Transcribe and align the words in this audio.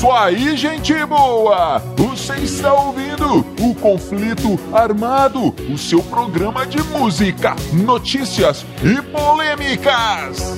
isso 0.00 0.10
aí, 0.12 0.56
gente 0.56 0.94
boa! 1.04 1.78
Você 1.94 2.36
está 2.36 2.72
ouvindo 2.72 3.44
o 3.60 3.74
Conflito 3.74 4.58
Armado, 4.72 5.54
o 5.70 5.76
seu 5.76 6.02
programa 6.02 6.66
de 6.66 6.82
música, 6.84 7.54
notícias 7.70 8.64
e 8.82 9.02
polêmicas. 9.02 10.56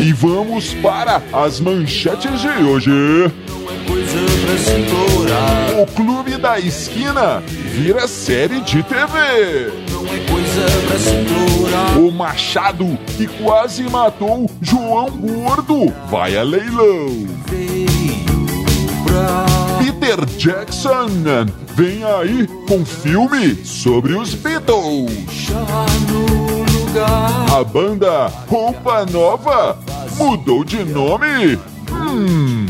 E 0.00 0.12
vamos 0.12 0.72
para 0.74 1.20
as 1.32 1.58
manchetes 1.58 2.40
de 2.40 2.48
hoje. 2.62 2.92
O 5.82 5.86
Clube 5.96 6.36
da 6.36 6.60
Esquina 6.60 7.42
vira 7.74 8.06
série 8.06 8.60
de 8.60 8.84
TV. 8.84 9.72
O 11.96 12.10
Machado 12.10 12.98
que 13.16 13.26
quase 13.26 13.82
matou 13.84 14.50
João 14.60 15.10
Gordo 15.10 15.92
vai 16.10 16.36
a 16.36 16.42
leilão. 16.42 17.26
Peter 19.78 20.24
Jackson 20.36 21.08
vem 21.74 22.02
aí 22.04 22.46
com 22.68 22.84
filme 22.84 23.54
sobre 23.64 24.14
os 24.14 24.34
Beatles. 24.34 25.50
A 27.54 27.64
banda 27.64 28.26
Roupa 28.48 29.06
Nova 29.06 29.78
mudou 30.16 30.64
de 30.64 30.84
nome. 30.84 31.58
Hum. 31.90 32.69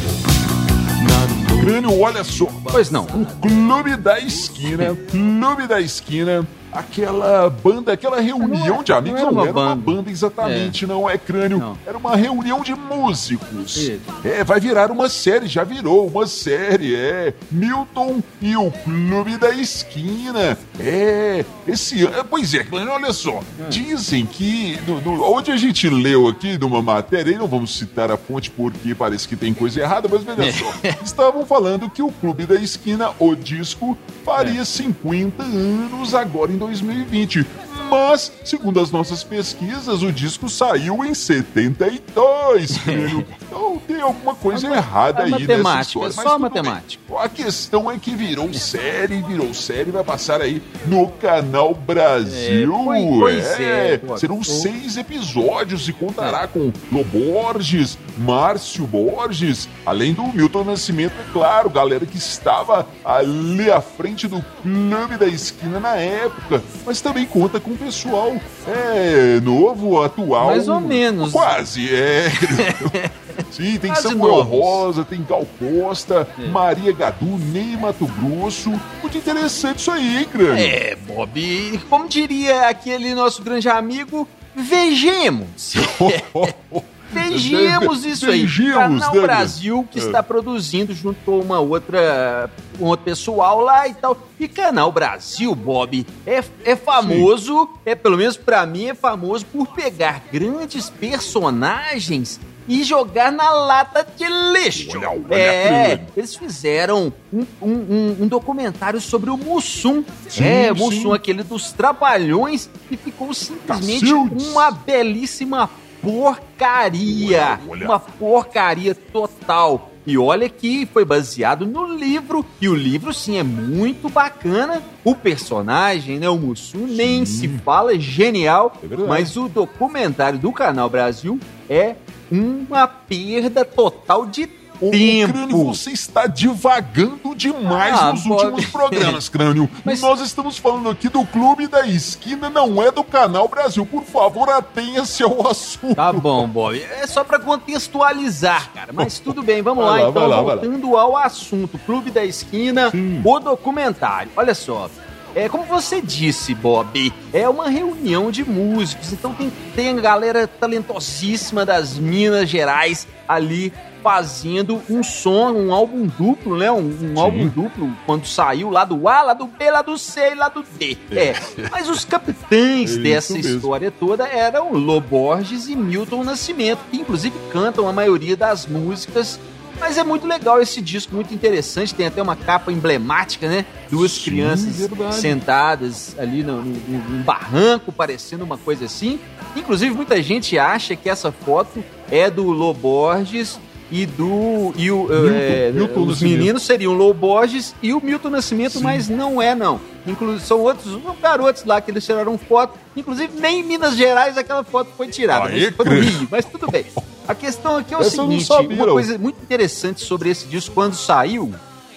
Crânio, 1.61 2.01
olha 2.01 2.23
só. 2.23 2.47
Pois 2.71 2.89
não. 2.89 3.03
O 3.05 3.23
Clube 3.39 3.95
da 3.95 4.19
Esquina, 4.19 4.97
Clube 5.11 5.67
da 5.67 5.79
Esquina, 5.79 6.43
aquela 6.71 7.49
banda, 7.49 7.93
aquela 7.93 8.19
reunião 8.21 8.83
de 8.83 8.91
amigos. 8.93 9.21
não 9.21 9.27
era 9.27 9.31
Não 9.31 9.41
uma 9.41 9.47
era 9.47 9.51
uma 9.51 9.75
banda. 9.75 9.81
banda 9.91 10.09
exatamente, 10.11 10.85
não 10.87 11.09
é 11.09 11.17
crânio. 11.17 11.57
Não. 11.59 11.77
Era 11.85 11.97
uma 11.97 12.15
reunião 12.15 12.61
de 12.61 12.73
músicos. 12.75 13.75
Isso. 13.77 13.99
É, 14.23 14.43
vai 14.43 14.59
virar 14.59 14.91
uma 14.91 15.09
série, 15.09 15.47
já 15.47 15.63
virou 15.63 16.07
uma 16.07 16.25
série, 16.27 16.95
é. 16.95 17.33
Milton 17.51 18.21
e 18.41 18.55
o 18.55 18.71
Clube 18.71 19.37
da 19.37 19.49
Esquina. 19.51 20.57
É, 20.79 21.43
esse 21.67 22.03
ano. 22.05 22.25
Pois 22.29 22.53
é, 22.53 22.65
olha 22.71 23.13
só. 23.13 23.39
Hum. 23.39 23.69
Dizem 23.69 24.25
que. 24.25 24.79
no- 24.87 25.23
onde 25.33 25.51
a 25.51 25.57
gente 25.57 25.89
leu 25.89 26.27
aqui 26.27 26.57
numa 26.57 26.81
matéria, 26.81 27.31
e 27.31 27.37
não 27.37 27.47
vamos 27.47 27.77
citar 27.77 28.11
a 28.11 28.17
fonte 28.17 28.49
porque 28.49 28.93
parece 28.95 29.27
que 29.27 29.35
tem 29.35 29.53
coisa 29.53 29.79
errada, 29.81 30.07
mas 30.11 30.23
veja 30.23 30.51
só. 30.57 30.71
Estavam 31.03 31.45
falando 31.45 31.89
que 31.89 32.01
o 32.01 32.11
Clube 32.11 32.45
da 32.45 32.55
Esquina, 32.55 33.11
o 33.19 33.35
disco, 33.35 33.97
É. 34.21 34.23
faria 34.25 34.63
50 34.65 35.43
anos 35.43 36.13
agora 36.15 36.51
em 36.51 36.57
2020. 36.61 37.70
Mas, 37.91 38.31
segundo 38.45 38.79
as 38.79 38.89
nossas 38.89 39.21
pesquisas, 39.23 40.01
o 40.01 40.11
disco 40.13 40.47
saiu 40.49 41.03
em 41.03 41.13
72, 41.13 42.77
filho. 42.79 43.25
Então 43.41 43.81
tem 43.85 43.99
alguma 44.01 44.33
coisa 44.33 44.67
errada 44.73 45.23
é 45.23 45.25
aí 45.25 45.45
nessa 45.45 45.81
história. 45.81 46.07
é 46.09 46.11
só 46.11 46.23
Mas 46.39 46.41
matemática. 46.41 47.03
bem. 47.09 47.17
A 47.19 47.27
questão 47.27 47.91
é 47.91 47.97
que 47.97 48.15
virou 48.15 48.53
série, 48.53 49.21
virou 49.21 49.53
série, 49.53 49.91
vai 49.91 50.03
passar 50.03 50.41
aí 50.41 50.61
no 50.87 51.09
Canal 51.09 51.73
Brasil. 51.73 52.73
É, 52.93 53.19
pois- 53.19 53.59
é, 53.59 53.97
pô. 53.97 54.17
Serão 54.17 54.41
seis 54.43 54.95
episódios 54.97 55.87
e 55.89 55.93
contará 55.93 56.47
com 56.47 56.71
Lô 56.91 57.03
Borges, 57.03 57.97
Márcio 58.17 58.87
Borges, 58.87 59.67
além 59.85 60.13
do 60.13 60.23
Milton 60.23 60.63
Nascimento, 60.63 61.13
é 61.19 61.33
claro, 61.33 61.69
galera 61.69 62.05
que 62.05 62.17
estava 62.17 62.87
ali 63.03 63.69
à 63.69 63.81
frente 63.81 64.27
do 64.27 64.41
Clube 64.61 65.17
da 65.17 65.27
Esquina 65.27 65.79
na 65.79 65.95
época, 65.95 66.63
mas 66.85 67.01
também 67.01 67.25
conta 67.25 67.59
com 67.59 67.75
pessoal 67.85 68.35
é, 68.67 69.39
novo, 69.41 70.01
atual. 70.03 70.47
Mais 70.47 70.67
ou 70.67 70.79
menos. 70.79 71.31
Quase, 71.31 71.93
é. 71.93 72.29
Sim, 73.51 73.77
tem 73.79 73.91
Quase 73.91 74.09
Samuel 74.09 74.37
novos. 74.37 74.59
Rosa, 74.59 75.03
tem 75.03 75.25
Gal 75.27 75.45
Costa, 75.57 76.27
É. 76.39 76.47
Maria 76.47 76.91
Gadu, 76.93 77.37
Ney 77.37 77.75
Mato 77.77 78.05
Grosso. 78.05 78.69
Muito 79.01 79.17
interessante 79.17 79.79
isso 79.79 79.91
aí, 79.91 80.19
hein, 80.19 80.27
Crânio? 80.31 80.63
É, 80.63 80.95
Bob, 80.95 81.81
como 81.89 82.07
diria 82.07 82.67
aquele 82.69 83.13
nosso 83.15 83.41
grande 83.41 83.67
amigo, 83.67 84.27
vejamos. 84.55 85.73
Vejamos 87.11 88.05
isso 88.05 88.29
aí. 88.29 88.47
Canal 88.73 89.13
né, 89.15 89.21
Brasil 89.21 89.87
que 89.91 89.99
É. 89.99 90.03
está 90.03 90.23
produzindo 90.23 90.93
junto 90.93 91.19
com 91.25 91.39
uma 91.39 91.59
outra, 91.59 92.49
um 92.79 92.85
outro 92.85 93.03
pessoal 93.05 93.61
lá 93.61 93.87
e 93.87 93.93
tal. 93.93 94.17
E 94.39 94.47
Canal 94.47 94.91
Brasil, 94.91 95.53
Bob, 95.53 96.05
é, 96.25 96.43
é 96.63 96.75
famoso, 96.75 97.69
é 97.85 97.93
pelo 97.95 98.17
menos 98.17 98.37
pra 98.37 98.65
mim 98.65 98.85
é 98.85 98.93
famoso 98.93 99.45
por 99.45 99.67
pegar 99.67 100.23
grandes 100.31 100.89
personagens 100.89 102.39
e 102.67 102.83
jogar 102.83 103.31
na 103.31 103.49
lata 103.51 104.05
de 104.15 104.23
lixo. 104.53 104.97
Olha, 104.97 105.09
olha, 105.09 105.35
é, 105.35 106.05
eles 106.15 106.35
fizeram 106.35 107.11
um, 107.33 107.45
um- 107.61 107.69
um- 107.69 108.17
um 108.21 108.27
documentário 108.27 109.01
sobre 109.01 109.29
o 109.29 109.35
Mussum. 109.37 110.03
Sim, 110.29 110.43
é, 110.43 110.73
sim. 110.73 110.79
Mussum, 110.79 111.11
aquele 111.11 111.43
dos 111.43 111.71
trapalhões, 111.73 112.69
e 112.89 112.95
ficou 112.95 113.33
simplesmente 113.33 114.01
Cacildes. 114.01 114.47
uma 114.49 114.71
belíssima 114.71 115.69
porcaria. 116.01 117.59
Olha, 117.61 117.69
olha. 117.69 117.85
Uma 117.85 117.99
porcaria 117.99 118.95
total. 118.95 119.91
E 120.05 120.17
olha 120.17 120.49
que 120.49 120.87
foi 120.87 121.05
baseado 121.05 121.65
no 121.65 121.85
livro, 121.85 122.43
e 122.59 122.67
o 122.67 122.73
livro 122.73 123.13
sim 123.13 123.37
é 123.37 123.43
muito 123.43 124.09
bacana. 124.09 124.81
O 125.03 125.13
personagem, 125.13 126.19
né, 126.19 126.27
o 126.27 126.37
Mussum, 126.37 126.87
nem 126.87 127.23
se 127.23 127.47
fala, 127.47 127.93
é 127.93 127.99
genial. 127.99 128.75
É 128.83 128.97
mas 128.97 129.37
o 129.37 129.47
documentário 129.47 130.39
do 130.39 130.51
Canal 130.51 130.89
Brasil 130.89 131.39
é 131.69 131.95
uma 132.31 132.87
perda 132.87 133.63
total 133.63 134.25
de 134.25 134.47
Ô, 134.81 134.89
tempo. 134.89 135.33
Crânio, 135.33 135.65
você 135.65 135.91
está 135.91 136.25
divagando 136.27 137.35
demais 137.35 137.99
Ah, 137.99 138.11
nos 138.11 138.23
Bob. 138.23 138.43
últimos 138.45 138.65
programas, 138.65 139.29
Crânio. 139.29 139.69
Mas- 139.85 140.01
Nós 140.01 140.19
estamos 140.21 140.57
falando 140.57 140.89
aqui 140.89 141.07
do 141.07 141.23
Clube 141.25 141.67
da 141.67 141.85
Esquina, 141.85 142.49
não 142.49 142.81
é 142.81 142.89
do 142.91 143.03
Canal 143.03 143.47
Brasil. 143.47 143.85
Por 143.85 144.03
favor, 144.03 144.49
atenha-se 144.49 145.21
ao 145.23 145.45
assunto. 145.47 145.93
Tá 145.95 146.11
bom, 146.11 146.47
Bob. 146.47 146.81
É 146.81 147.05
só 147.05 147.23
pra 147.23 147.37
contextualizar, 147.39 148.71
cara. 148.73 148.91
Mas 148.93 149.19
tudo 149.19 149.43
bem, 149.43 149.61
vamos 149.61 149.83
lá, 149.85 149.91
lá, 149.91 150.09
então, 150.09 150.27
lá, 150.27 150.41
vai 150.41 150.55
lá. 150.55 150.61
voltando 150.61 150.97
ao 150.97 151.15
assunto. 151.17 151.77
Clube 151.85 152.09
da 152.11 152.23
Esquina, 152.25 152.89
Sim. 152.91 153.21
o 153.23 153.39
documentário. 153.39 154.31
Olha 154.35 154.55
só. 154.55 154.89
É, 155.33 155.47
como 155.47 155.63
você 155.63 156.01
disse, 156.01 156.53
Bob, 156.53 157.13
é 157.31 157.47
uma 157.47 157.69
reunião 157.69 158.29
de 158.31 158.43
músicos, 158.43 159.13
então 159.13 159.33
tem, 159.33 159.49
tem 159.73 159.97
a 159.97 160.01
galera 160.01 160.45
talentosíssima 160.45 161.65
das 161.65 161.97
Minas 161.97 162.49
Gerais 162.49 163.07
ali 163.25 163.71
fazendo 164.01 164.81
um 164.89 165.03
som, 165.03 165.51
um 165.51 165.73
álbum 165.73 166.07
duplo, 166.07 166.57
né? 166.57 166.71
Um, 166.71 167.13
um 167.13 167.19
álbum 167.19 167.47
duplo 167.47 167.91
quando 168.05 168.25
saiu 168.25 168.69
lá 168.69 168.83
do 168.83 169.07
A, 169.07 169.21
lá 169.21 169.33
do 169.33 169.45
B, 169.47 169.69
lá 169.69 169.81
do 169.81 169.97
C 169.97 170.31
e 170.31 170.35
lá 170.35 170.49
do 170.49 170.63
D. 170.77 170.97
É. 171.11 171.33
Mas 171.71 171.87
os 171.89 172.03
capitães 172.03 172.97
É 172.97 172.99
dessa 172.99 173.33
mesmo. 173.33 173.55
história 173.57 173.91
toda 173.91 174.25
eram 174.27 174.73
Lô 174.73 174.99
Borges 174.99 175.67
e 175.67 175.75
Milton 175.75 176.23
Nascimento, 176.23 176.79
que 176.89 176.97
inclusive 176.97 177.35
cantam 177.51 177.87
a 177.87 177.93
maioria 177.93 178.35
das 178.35 178.65
músicas. 178.65 179.39
Mas 179.79 179.97
é 179.97 180.03
muito 180.03 180.27
legal 180.27 180.61
esse 180.61 180.79
disco, 180.79 181.15
muito 181.15 181.33
interessante. 181.33 181.95
Tem 181.95 182.05
até 182.05 182.21
uma 182.21 182.35
capa 182.35 182.71
emblemática, 182.71 183.47
né? 183.49 183.65
Duas 183.89 184.11
Sim, 184.11 184.25
crianças 184.25 184.75
verdade. 184.75 185.15
sentadas 185.15 186.15
ali 186.19 186.43
no, 186.43 186.61
num 186.61 187.23
barranco, 187.23 187.91
parecendo 187.91 188.43
uma 188.43 188.59
coisa 188.59 188.85
assim. 188.85 189.19
Inclusive, 189.55 189.95
muita 189.95 190.21
gente 190.21 190.57
acha 190.59 190.95
que 190.95 191.09
essa 191.09 191.31
foto 191.31 191.83
é 192.11 192.29
do 192.29 192.51
Lô 192.51 192.75
Borges 192.75 193.59
e 193.91 194.05
do. 194.05 194.73
E 194.75 194.89
o, 194.89 195.03
Milton, 195.03 195.33
é, 195.33 195.71
Milton 195.71 196.01
os 196.03 196.21
meninos 196.21 196.63
seriam 196.63 196.93
Lô 196.93 197.13
Borges 197.13 197.75
e 197.81 197.93
o 197.93 198.01
Milton 198.01 198.29
Nascimento, 198.29 198.77
Sim. 198.77 198.83
mas 198.83 199.09
não 199.09 199.41
é, 199.41 199.53
não. 199.53 199.79
Inclusive, 200.07 200.43
são 200.43 200.61
outros 200.61 200.97
garotos 201.21 201.65
lá 201.65 201.81
que 201.81 201.91
eles 201.91 202.05
tiraram 202.05 202.37
foto. 202.37 202.79
Inclusive, 202.95 203.39
nem 203.39 203.59
em 203.59 203.63
Minas 203.63 203.95
Gerais 203.95 204.37
aquela 204.37 204.63
foto 204.63 204.89
foi 204.95 205.07
tirada. 205.09 205.49
Mas 205.49 205.75
foi 205.75 205.85
no. 205.85 205.99
Rio, 205.99 206.27
mas 206.31 206.45
tudo 206.45 206.71
bem. 206.71 206.85
A 207.27 207.35
questão 207.35 207.77
aqui 207.77 207.93
é 207.93 207.97
o 207.97 208.01
Essa 208.01 208.21
seguinte: 208.21 208.45
sabia, 208.45 208.75
uma 208.77 208.87
coisa 208.87 209.17
muito 209.17 209.43
interessante 209.43 210.01
sobre 210.01 210.29
esse 210.29 210.47
disco 210.47 210.73
quando 210.73 210.95
saiu 210.95 211.53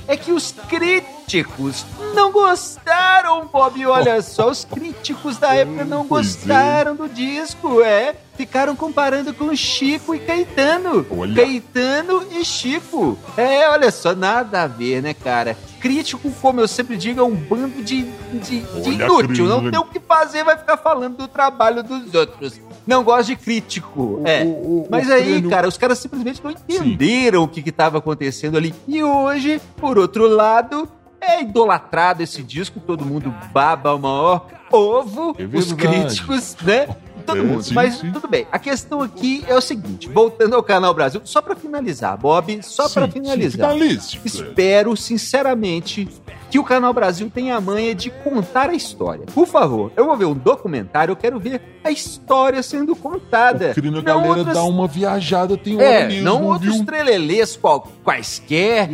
é 0.07 0.17
que 0.17 0.33
os 0.33 0.55
críticos 0.69 1.85
não 2.15 2.31
gostaram, 2.31 3.47
Bob. 3.47 3.87
Olha 3.87 4.21
só, 4.21 4.51
os 4.51 4.65
críticos 4.65 5.39
da 5.39 5.55
época 5.55 5.85
não 5.85 6.03
é. 6.03 6.05
gostaram 6.05 6.95
do 6.95 7.09
disco, 7.09 7.81
é. 7.81 8.15
Ficaram 8.37 8.75
comparando 8.77 9.33
com 9.35 9.55
Chico 9.55 10.15
e 10.15 10.19
Caetano. 10.19 11.07
Olha. 11.11 11.35
Caetano 11.45 12.23
e 12.33 12.45
Chico. 12.45 13.17
É, 13.37 13.69
olha 13.71 13.91
só, 13.91 14.15
nada 14.15 14.63
a 14.63 14.67
ver, 14.67 15.03
né, 15.03 15.15
cara? 15.15 15.57
Crítico, 15.81 16.31
como 16.41 16.61
eu 16.61 16.69
sempre 16.69 16.97
digo, 16.97 17.21
é 17.21 17.23
um 17.25 17.35
bando 17.35 17.83
de, 17.83 18.03
de, 18.33 18.61
de 18.61 18.91
inútil. 18.91 19.47
Não 19.47 19.71
tem 19.71 19.79
o 19.79 19.85
que 19.85 20.01
fazer, 20.01 20.43
vai 20.45 20.57
ficar 20.57 20.77
falando 20.79 21.17
do 21.19 21.29
trabalho 21.29 21.83
dos 21.83 22.15
outros. 22.15 22.61
Não 22.87 23.03
gosto 23.05 23.29
de 23.29 23.37
crítico. 23.37 24.21
é. 24.25 24.45
o- 24.45 24.49
o- 24.49 24.89
Mas 24.91 25.09
o 25.09 25.13
aí, 25.13 25.25
Crânio- 25.33 25.51
cara, 25.51 25.69
os 25.69 25.77
caras 25.79 25.99
simplesmente 25.99 26.43
não 26.43 26.51
entenderam 26.51 27.43
o 27.45 27.49
que 27.49 27.67
estava 27.69 27.99
acontecendo 27.99 28.57
ali. 28.57 28.75
E 28.89 29.03
hoje, 29.03 29.61
por 29.77 29.99
outro 29.99 30.27
lado, 30.27 30.89
é 31.21 31.43
idolatrado 31.43 32.23
esse 32.23 32.43
disco, 32.43 32.81
todo 32.81 33.05
mundo 33.05 33.35
baba 33.53 33.95
o 33.95 33.99
maior 33.99 34.47
ovo, 34.71 35.35
É 35.39 35.45
os 35.45 35.73
críticos, 35.73 36.57
né? 36.63 36.89
Todo 37.27 37.39
É, 37.39 37.43
mundo. 37.43 37.63
sim, 37.63 37.75
Mas 37.75 37.95
sim. 37.97 38.11
tudo 38.13 38.29
bem. 38.29 38.47
A 38.53 38.59
questão 38.59 39.01
aqui 39.01 39.45
é 39.49 39.55
o 39.57 39.61
seguinte: 39.61 40.09
voltando 40.09 40.55
ao 40.55 40.63
canal 40.63 40.93
Brasil, 40.95 41.21
só 41.25 41.41
pra 41.41 41.55
finalizar, 41.57 42.17
Bob, 42.19 42.61
só 42.63 42.89
pra 42.89 43.07
Sim, 43.07 43.13
finalizar. 43.13 43.73
Finalize. 43.73 44.19
Espero, 44.25 44.97
sinceramente, 44.97 46.09
que 46.51 46.59
o 46.59 46.65
Canal 46.65 46.93
Brasil 46.93 47.31
tenha 47.35 47.57
a 47.57 47.61
manha 47.61 47.95
de 47.95 48.11
contar 48.11 48.71
a 48.71 48.75
história. 48.75 49.25
Por 49.35 49.47
favor, 49.47 49.91
eu 49.97 50.05
vou 50.07 50.17
ver 50.17 50.27
um 50.27 50.35
documentário, 50.35 51.13
eu 51.13 51.17
quero 51.17 51.41
ver 51.41 51.61
a 51.83 51.91
história 51.91 52.63
sendo 52.63 52.95
contada. 52.95 53.75
O 53.77 53.89
a 53.89 53.91
Não 53.91 54.03
galera 54.03 54.29
outras- 54.39 54.55
dá 54.57 54.63
uma 54.63 54.87
viajada, 54.87 55.57
tem 55.57 55.77
hora 55.77 55.85
É, 55.85 56.21
não 56.21 56.45
outros 56.45 56.77
viu? 56.77 56.85
trelelês 56.87 57.57
qual- 57.57 57.89
quaisquer 58.05 58.89
É 58.89 58.93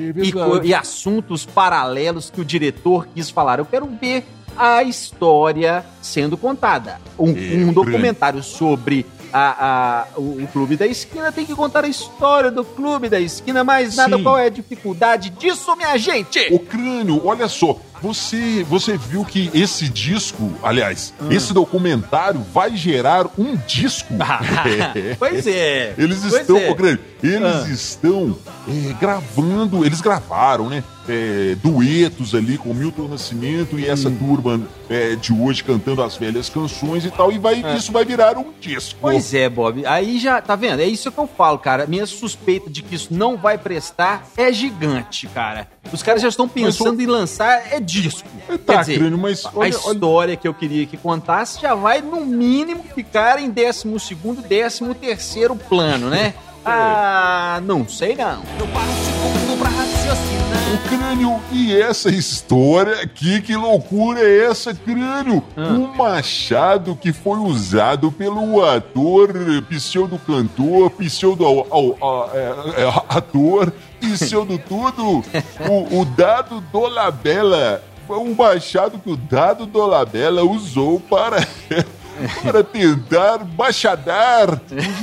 e, 0.64 0.68
e 0.68 0.74
assuntos 0.74 1.44
paralelos 1.44 2.30
que 2.30 2.40
o 2.40 2.44
diretor 2.44 3.06
quis 3.14 3.28
falar. 3.28 3.58
Eu 3.58 3.66
quero 3.66 3.86
ver 4.00 4.24
a 4.56 4.82
história 4.82 5.84
sendo 6.02 6.36
contada. 6.36 7.00
Um, 7.18 7.30
um 7.68 7.72
documentário 7.72 8.42
sobre 8.42 9.04
a, 9.32 10.04
a- 10.16 10.18
o, 10.18 10.42
o 10.42 10.48
Clube 10.52 10.76
da 10.76 10.86
Esquina 10.86 11.30
tem 11.30 11.46
que 11.46 11.54
contar 11.54 11.84
a 11.84 11.88
história 11.88 12.50
do 12.50 12.64
Clube 12.64 13.08
da 13.08 13.20
Esquina, 13.20 13.62
mas 13.62 13.94
nada, 13.96 14.16
Sim. 14.16 14.22
qual 14.22 14.36
é 14.38 14.46
a 14.46 14.50
dificuldade 14.50 15.30
disso, 15.30 15.74
minha 15.76 15.96
gente? 15.98 16.48
O 16.50 16.58
crânio, 16.58 17.24
olha 17.24 17.46
só, 17.46 17.76
você, 18.02 18.64
você 18.68 18.96
viu 18.96 19.24
que 19.24 19.50
esse 19.54 19.88
disco, 19.88 20.50
aliás, 20.62 21.12
Hum. 21.20 21.30
esse 21.30 21.52
documentário 21.52 22.40
vai 22.52 22.74
gerar 22.76 23.26
um 23.38 23.54
disco. 23.68 24.14
É. 24.14 25.14
pois 25.20 25.46
é. 25.46 25.94
Eles 25.96 26.18
Pois 26.20 26.34
estão, 26.40 26.56
é. 26.56 26.70
ô, 26.70 26.74
Crânio, 26.74 26.98
eles 27.22 27.42
Ah. 27.44 27.68
estão 27.70 28.36
é, 28.68 28.92
gravando, 28.94 29.84
eles 29.84 30.00
gravaram, 30.00 30.68
né? 30.68 30.82
É, 31.10 31.56
duetos 31.62 32.34
ali 32.34 32.56
com 32.56 32.72
Milton 32.72 33.08
Nascimento 33.08 33.78
e 33.78 33.84
Hum. 33.88 33.92
essa 33.92 34.10
turma 34.10 34.60
é, 34.88 35.16
de 35.16 35.32
hoje 35.32 35.64
cantando 35.64 36.02
as 36.02 36.16
velhas 36.16 36.48
canções 36.48 37.04
e 37.04 37.10
tal, 37.10 37.32
e 37.32 37.38
vai, 37.38 37.62
isso 37.76 37.90
vai 37.92 38.04
virar 38.04 38.38
um 38.38 38.52
disco. 38.60 38.94
É. 38.98 39.00
Pois 39.00 39.34
é, 39.34 39.48
Bob. 39.48 39.84
Aí 39.86 40.18
já, 40.18 40.40
tá 40.40 40.54
vendo? 40.56 40.80
É 40.80 40.86
isso 40.86 41.10
que 41.10 41.18
eu 41.18 41.26
falo, 41.26 41.58
cara. 41.58 41.86
Minha 41.86 42.06
suspeita 42.06 42.70
de 42.70 42.82
que 42.82 42.94
isso 42.94 43.08
não 43.10 43.36
vai 43.36 43.58
prestar 43.58 44.26
é 44.36 44.52
gigante, 44.52 45.26
cara. 45.28 45.68
Os 45.92 46.02
caras 46.02 46.22
já 46.22 46.28
estão 46.28 46.48
pensando 46.48 47.00
em 47.02 47.06
lançar 47.06 47.72
é 47.72 47.80
disco. 47.80 48.28
É, 48.48 48.56
tá, 48.56 48.74
Quer 48.74 48.80
dizer, 48.80 48.98
Crânio, 48.98 49.18
mas 49.18 49.44
a 49.44 49.48
olha- 49.54 49.76
olha- 49.84 49.92
história 49.94 50.36
que 50.36 50.46
eu 50.46 50.54
queria 50.54 50.86
que 50.86 50.96
contasse 50.96 51.60
já 51.60 51.74
vai, 51.74 52.00
no 52.00 52.24
mínimo, 52.24 52.84
ficar 52.94 53.40
em 53.40 53.50
12 53.50 53.86
º 54.14 54.42
13 54.42 54.94
terceiro 54.94 55.56
plano, 55.56 56.08
né? 56.08 56.34
Ah, 56.62 57.58
não 57.64 57.88
sei 57.88 58.14
não. 58.14 58.42
Eu 58.58 58.66
paro 58.68 58.86
um 58.90 59.04
segundo 59.04 59.58
pra 59.58 59.70
raciocinar. 59.70 59.99
O 60.12 60.88
crânio, 60.88 61.40
e 61.52 61.80
essa 61.80 62.10
história 62.10 63.02
aqui, 63.02 63.40
que 63.40 63.54
loucura 63.54 64.18
é 64.20 64.46
essa, 64.46 64.74
crânio? 64.74 65.44
Ah. 65.56 65.68
Um 65.68 65.94
machado 65.94 66.96
que 66.96 67.12
foi 67.12 67.38
usado 67.38 68.10
pelo 68.10 68.64
ator, 68.64 69.32
pseudo-cantor, 69.68 70.90
pseudo-ator, 70.90 73.72
pseudo-tudo, 74.00 75.22
o, 75.68 76.00
o 76.00 76.04
Dado 76.04 76.60
Dolabella. 76.72 77.84
Foi 78.06 78.18
um 78.18 78.34
machado 78.34 78.98
que 78.98 79.10
o 79.10 79.16
Dado 79.16 79.66
Dolabella 79.66 80.42
usou 80.42 80.98
para... 80.98 81.46
Para 82.42 82.62
tentar 82.64 83.38
bachadar 83.38 84.50
o 84.54 84.60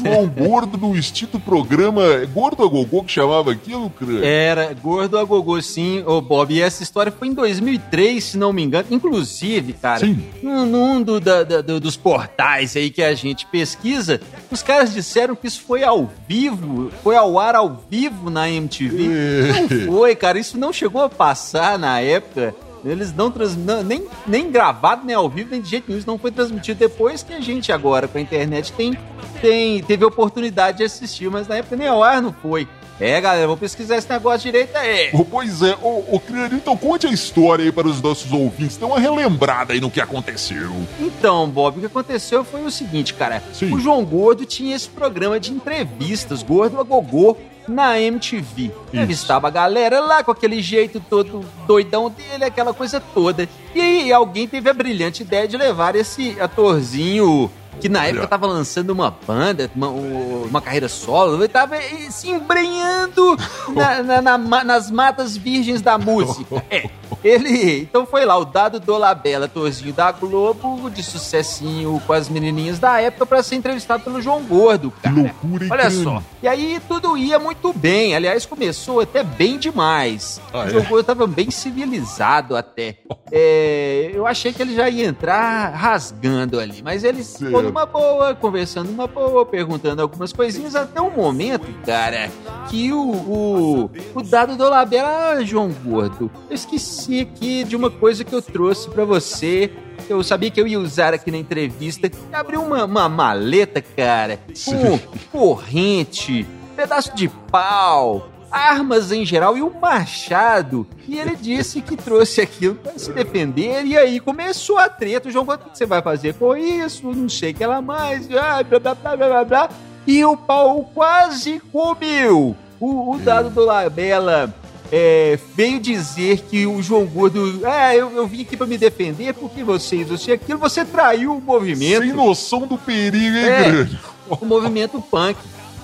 João 0.09 0.27
Gordo 0.27 0.77
no 0.77 0.95
extinto 0.95 1.39
programa 1.39 2.03
Gordo 2.33 2.63
a 2.63 2.67
Gogô, 2.67 3.03
que 3.03 3.11
chamava 3.11 3.51
aquilo, 3.51 3.89
crânio? 3.89 4.23
Era 4.23 4.73
gordo 4.73 5.17
a 5.17 5.23
gogô, 5.23 5.61
sim, 5.61 6.03
ô 6.05 6.21
Bob. 6.21 6.53
E 6.53 6.61
essa 6.61 6.83
história 6.83 7.11
foi 7.11 7.27
em 7.29 7.33
2003, 7.33 8.23
se 8.23 8.37
não 8.37 8.51
me 8.53 8.63
engano. 8.63 8.87
Inclusive, 8.91 9.73
cara, 9.73 9.99
Sim. 9.99 10.23
num, 10.43 11.01
do- 11.01 11.19
da- 11.19 11.43
da- 11.43 11.61
do- 11.61 11.79
dos 11.79 11.95
portais 11.97 12.75
aí 12.75 12.89
que 12.89 13.01
a 13.03 13.13
gente 13.15 13.45
pesquisa, 13.47 14.19
os 14.51 14.61
caras 14.61 14.93
disseram 14.93 15.35
que 15.35 15.47
isso 15.47 15.61
foi 15.61 15.83
ao 15.83 16.09
vivo, 16.27 16.91
foi 17.03 17.15
ao 17.15 17.39
ar 17.39 17.55
ao 17.55 17.81
vivo 17.89 18.29
na 18.29 18.49
MTV. 18.49 19.07
Não 19.07 19.93
foi, 19.93 20.15
cara. 20.15 20.39
Isso 20.39 20.57
não 20.57 20.71
chegou 20.73 21.01
a 21.03 21.09
passar 21.09 21.77
na 21.79 21.99
época. 21.99 22.53
Eles 22.89 23.13
não 23.13 23.31
transmitiram, 23.31 23.83
nem, 23.83 24.05
nem 24.25 24.51
gravado, 24.51 25.05
nem 25.05 25.15
ao 25.15 25.29
vivo, 25.29 25.51
nem 25.51 25.61
de 25.61 25.69
jeito 25.69 25.85
nenhum. 25.87 25.99
Isso 25.99 26.07
não 26.07 26.17
foi 26.17 26.31
transmitido 26.31 26.79
depois 26.79 27.23
que 27.23 27.33
a 27.33 27.39
gente 27.39 27.71
agora, 27.71 28.07
com 28.07 28.17
a 28.17 28.21
internet, 28.21 28.71
tem, 28.73 28.97
tem, 29.41 29.83
teve 29.83 30.03
a 30.03 30.07
oportunidade 30.07 30.77
de 30.77 30.83
assistir, 30.83 31.29
mas 31.29 31.47
na 31.47 31.57
época 31.57 31.75
nem 31.75 31.87
ao 31.87 32.03
ar 32.03 32.21
não 32.21 32.33
foi. 32.33 32.67
É, 32.99 33.21
galera, 33.21 33.45
vou 33.45 33.57
pesquisar 33.57 33.97
esse 33.97 34.09
negócio 34.09 34.39
direito 34.39 34.75
aí. 34.75 35.09
Oh, 35.13 35.23
pois 35.23 35.61
é, 35.61 35.77
ô, 35.81 36.03
ô 36.15 36.19
Crânio, 36.19 36.57
então 36.57 36.75
conte 36.75 37.05
a 37.05 37.11
história 37.11 37.63
aí 37.63 37.71
para 37.71 37.87
os 37.87 38.01
nossos 38.01 38.31
ouvintes, 38.31 38.77
dê 38.77 38.85
uma 38.85 38.99
relembrada 38.99 39.73
aí 39.73 39.79
no 39.79 39.91
que 39.91 40.01
aconteceu. 40.01 40.71
Então, 40.99 41.47
Bob, 41.47 41.77
o 41.77 41.79
que 41.79 41.85
aconteceu 41.85 42.43
foi 42.43 42.63
o 42.65 42.71
seguinte, 42.71 43.13
cara. 43.13 43.43
Sim. 43.53 43.71
O 43.73 43.79
João 43.79 44.03
Gordo 44.03 44.45
tinha 44.45 44.75
esse 44.75 44.89
programa 44.89 45.39
de 45.39 45.51
entrevistas, 45.51 46.41
Gordo 46.41 46.79
a 46.79 46.83
Gogô, 46.83 47.37
na 47.67 47.99
MTV. 47.99 48.71
Entrevistava 48.87 49.47
a 49.47 49.51
galera 49.51 49.99
lá 49.99 50.23
com 50.23 50.31
aquele 50.31 50.61
jeito 50.61 50.99
todo 50.99 51.45
doidão 51.67 52.09
dele, 52.09 52.45
aquela 52.45 52.73
coisa 52.73 52.99
toda. 52.99 53.47
E 53.75 53.81
aí 53.81 54.11
alguém 54.11 54.47
teve 54.47 54.69
a 54.69 54.73
brilhante 54.73 55.21
ideia 55.21 55.47
de 55.47 55.57
levar 55.57 55.95
esse 55.95 56.39
atorzinho 56.39 57.51
que 57.79 57.89
na 57.89 58.05
época 58.05 58.27
tava 58.27 58.47
lançando 58.47 58.89
uma 58.91 59.11
banda, 59.25 59.69
uma, 59.75 59.87
uma 59.89 60.61
carreira 60.61 60.87
solo, 60.89 61.35
ele 61.35 61.47
tava 61.47 61.75
eh, 61.75 62.07
se 62.09 62.29
embrenhando 62.29 63.37
na- 63.73 64.03
na- 64.21 64.37
na 64.37 64.63
nas 64.63 64.89
matas 64.91 65.35
virgens 65.37 65.81
da 65.81 65.97
música. 65.97 66.63
É, 66.69 66.89
ele, 67.23 67.81
então 67.81 68.05
foi 68.05 68.25
lá, 68.25 68.37
o 68.37 68.43
Dado 68.45 68.79
Dolabella, 68.79 69.45
atorzinho 69.45 69.93
da 69.93 70.11
Globo, 70.11 70.89
de 70.89 71.01
sucessinho 71.01 72.01
com 72.05 72.13
as 72.13 72.27
menininhas 72.29 72.77
da 72.79 72.99
época, 73.01 73.25
pra 73.25 73.41
ser 73.41 73.55
entrevistado 73.55 74.03
pelo 74.03 74.21
João 74.21 74.43
Gordo, 74.43 74.91
cara. 75.01 75.15
loucura, 75.15 75.63
hein, 75.65 75.69
Olha 75.71 75.89
só. 75.89 76.21
E 76.43 76.47
aí 76.47 76.79
tudo 76.87 77.17
ia 77.17 77.39
muito 77.39 77.71
bem. 77.73 78.13
Aliás, 78.15 78.45
começou 78.45 78.99
até 78.99 79.23
bem 79.23 79.57
demais. 79.57 80.39
Ah, 80.53 80.59
o 80.59 80.67
é? 80.67 80.69
João 80.69 80.83
Gordo 80.85 81.05
tava 81.05 81.25
bem 81.25 81.49
civilizado 81.49 82.55
até. 82.55 82.97
É, 83.29 84.11
eu 84.13 84.25
achei 84.25 84.53
que 84.53 84.61
ele 84.61 84.73
já 84.73 84.89
ia 84.89 85.05
entrar 85.05 85.73
rasgando 85.75 86.61
ali, 86.61 86.81
mas 86.81 87.03
ele. 87.03 87.21
Numa 87.67 87.85
boa, 87.85 88.35
conversando 88.35 88.89
numa 88.89 89.07
boa, 89.07 89.45
perguntando 89.45 90.01
algumas 90.01 90.33
coisinhas, 90.33 90.75
até 90.75 91.01
o 91.01 91.09
momento, 91.09 91.67
cara, 91.85 92.29
que 92.69 92.91
o, 92.91 92.99
o, 92.99 93.91
o 94.15 94.23
dado 94.23 94.55
do 94.55 94.69
Labela, 94.69 95.07
ah, 95.31 95.43
João 95.43 95.71
Gordo, 95.83 96.29
eu 96.49 96.55
esqueci 96.55 97.21
aqui 97.21 97.63
de 97.63 97.75
uma 97.75 97.89
coisa 97.89 98.23
que 98.23 98.33
eu 98.33 98.41
trouxe 98.41 98.89
pra 98.89 99.05
você. 99.05 99.71
Eu 100.09 100.23
sabia 100.23 100.49
que 100.49 100.61
eu 100.61 100.67
ia 100.67 100.79
usar 100.79 101.13
aqui 101.13 101.31
na 101.31 101.37
entrevista. 101.37 102.09
Abriu 102.31 102.61
uma, 102.61 102.85
uma 102.85 103.09
maleta, 103.09 103.81
cara, 103.81 104.39
com 104.65 104.99
corrente, 105.31 106.45
pedaço 106.75 107.15
de 107.15 107.27
pau, 107.27 108.29
armas 108.51 109.11
em 109.11 109.25
geral 109.25 109.57
e 109.57 109.61
um 109.61 109.71
machado. 109.79 110.87
E 111.07 111.19
ele 111.19 111.35
disse 111.35 111.81
que 111.81 111.95
trouxe 111.95 112.41
aquilo 112.41 112.75
para 112.75 112.97
se 112.97 113.11
defender. 113.11 113.85
E 113.85 113.97
aí 113.97 114.19
começou 114.19 114.77
a 114.77 114.89
treta. 114.89 115.29
O 115.29 115.31
João, 115.31 115.45
Gordo, 115.45 115.67
o 115.67 115.69
que 115.69 115.77
você 115.77 115.85
vai 115.85 116.01
fazer 116.01 116.33
com 116.35 116.55
isso? 116.55 117.11
Não 117.11 117.29
sei 117.29 117.51
o 117.51 117.53
que 117.53 117.63
ela 117.63 117.81
mais. 117.81 118.27
Ah, 118.31 118.63
blá, 118.63 118.79
blá, 118.79 118.95
blá, 118.95 119.15
blá, 119.15 119.43
blá. 119.43 119.69
E 120.05 120.23
o 120.23 120.37
pau 120.37 120.89
quase 120.93 121.61
comeu. 121.71 122.55
O, 122.79 123.15
o 123.15 123.19
dado 123.19 123.49
do 123.49 123.65
Labela 123.65 124.53
é, 124.91 125.37
veio 125.55 125.79
dizer 125.79 126.41
que 126.41 126.65
o 126.65 126.81
João 126.81 127.05
Gordo. 127.05 127.65
É, 127.65 127.95
eu, 127.95 128.11
eu 128.11 128.27
vim 128.27 128.41
aqui 128.41 128.55
para 128.55 128.67
me 128.67 128.77
defender 128.77 129.33
porque 129.33 129.63
você 129.63 129.97
isso, 129.97 130.17
você 130.17 130.33
aquilo. 130.33 130.59
Você 130.59 130.85
traiu 130.85 131.35
o 131.35 131.41
movimento 131.41 132.03
Sem 132.03 132.13
noção 132.13 132.67
do 132.67 132.77
perigo, 132.77 133.37
hein, 133.37 133.45
É. 133.45 133.87
O 134.29 134.45
movimento 134.45 135.01
punk. 135.01 135.37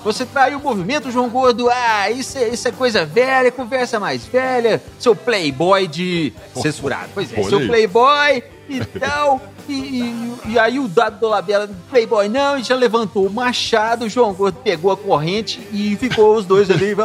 Você 0.04 0.26
traiu 0.26 0.58
o 0.58 0.62
movimento, 0.62 1.10
João 1.10 1.28
Gordo. 1.30 1.68
Ah, 1.70 2.10
isso 2.10 2.36
é, 2.38 2.48
isso 2.50 2.68
é 2.68 2.70
coisa 2.70 3.04
velha, 3.06 3.50
conversa 3.50 3.98
mais 3.98 4.24
velha. 4.26 4.82
Seu 4.98 5.16
playboy 5.16 5.86
de 5.88 6.32
censurado. 6.54 7.08
Pois 7.14 7.32
é, 7.32 7.42
seu 7.42 7.66
playboy 7.66 8.42
e 8.68 8.84
tal. 9.00 9.40
E, 9.66 9.72
e- 9.72 10.34
e 10.46 10.58
aí 10.58 10.78
o 10.78 10.86
dado 10.86 11.18
do 11.20 11.26
Labela, 11.26 11.70
playboy 11.88 12.28
não, 12.28 12.58
e 12.58 12.62
já 12.62 12.74
levantou 12.76 13.26
o 13.26 13.30
machado. 13.32 14.04
O 14.04 14.08
João 14.10 14.34
Gordo 14.34 14.58
pegou 14.62 14.90
a 14.92 14.96
corrente 14.96 15.66
e 15.72 15.96
ficou 15.96 16.36
os 16.36 16.44
dois 16.44 16.70
ali. 16.70 16.94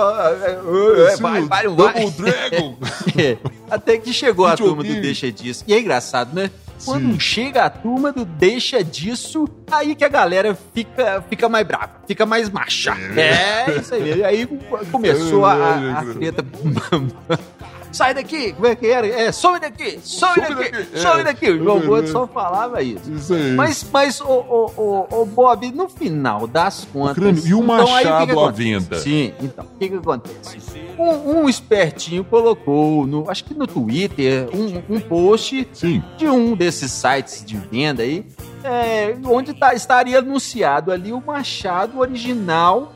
É, 1.10 1.16
vai, 1.18 1.42
vai, 1.44 1.64
não 1.64 1.76
vai. 1.78 1.94
Double 1.94 2.12
Dragon. 2.12 2.76
É, 3.18 3.38
Até 3.72 3.98
que 3.98 4.12
chegou 4.14 4.46
a 4.46 4.56
turma 4.58 4.84
do. 4.84 5.02
Deixa 5.02 5.32
Disso. 5.32 5.64
E 5.68 5.74
é 5.74 5.80
engraçado, 5.80 6.34
né? 6.36 6.52
Quando 6.86 7.14
Sim. 7.14 7.20
chega 7.20 7.64
a 7.66 7.70
turma 7.70 8.12
do 8.12 8.24
deixa 8.24 8.84
disso, 8.84 9.48
aí 9.72 9.96
que 9.96 10.04
a 10.04 10.10
galera 10.10 10.58
fica, 10.74 11.24
fica 11.30 11.50
mais 11.50 11.68
brava, 11.68 11.92
fica 12.08 12.26
mais 12.26 12.50
macha. 12.50 12.96
É, 13.18 13.80
isso 13.80 13.94
aí. 13.94 14.20
E 14.20 14.24
aí 14.24 14.48
começou 14.92 15.46
a, 15.46 15.54
a, 15.54 16.00
a 16.00 16.06
treta. 16.14 16.46
Sai 17.92 18.14
daqui! 18.14 18.54
Como 18.54 18.68
é 18.68 18.76
que 18.76 18.88
era? 18.88 19.08
É, 19.08 19.32
some 19.32 19.60
daqui! 19.60 20.00
Some, 20.04 20.34
Some 20.36 20.56
daqui! 20.56 20.72
daqui, 20.72 20.90
é. 20.94 21.00
Some 21.00 21.24
daqui! 21.24 21.50
O 21.50 21.64
João 21.64 21.78
É, 21.78 21.86
Gordo 21.86 22.08
é. 22.08 22.12
só 22.12 22.28
falava 22.28 22.82
isso. 22.84 23.12
Isso 23.12 23.34
aí. 23.34 23.54
Mas, 23.54 23.86
mas 23.92 24.22
o, 24.22 24.26
o, 24.26 24.72
o, 25.12 25.22
o 25.22 25.26
Bob, 25.26 25.72
no 25.72 25.90
final 25.90 26.46
das 26.48 26.86
contas. 26.86 27.16
Crânio, 27.16 27.42
e 27.46 27.54
o 27.54 27.64
então, 27.64 27.64
machado 27.64 28.40
à 28.40 28.52
venda? 28.52 29.00
Sim, 29.00 29.34
então, 29.42 29.66
o 29.66 29.78
que, 29.78 29.90
que 29.90 29.96
acontece? 29.96 30.58
Um, 30.98 31.40
um 31.42 31.50
espertinho 31.50 32.24
colocou, 32.24 33.08
no, 33.08 33.30
acho 33.30 33.44
que 33.46 33.54
no 33.54 33.66
Twitter, 33.66 34.50
um, 34.54 34.96
um 34.96 35.00
post 35.00 35.68
Sim. 35.74 36.04
de 36.18 36.28
um 36.28 36.56
desses 36.56 36.92
sites 36.92 37.44
de 37.44 37.58
venda 37.58 38.04
aí, 38.04 38.26
é, 38.64 39.16
onde 39.26 39.54
tá- 39.54 39.74
estaria 39.74 40.20
anunciado 40.20 40.92
ali 40.92 41.12
o 41.14 41.22
machado 41.26 42.00
original 42.00 42.94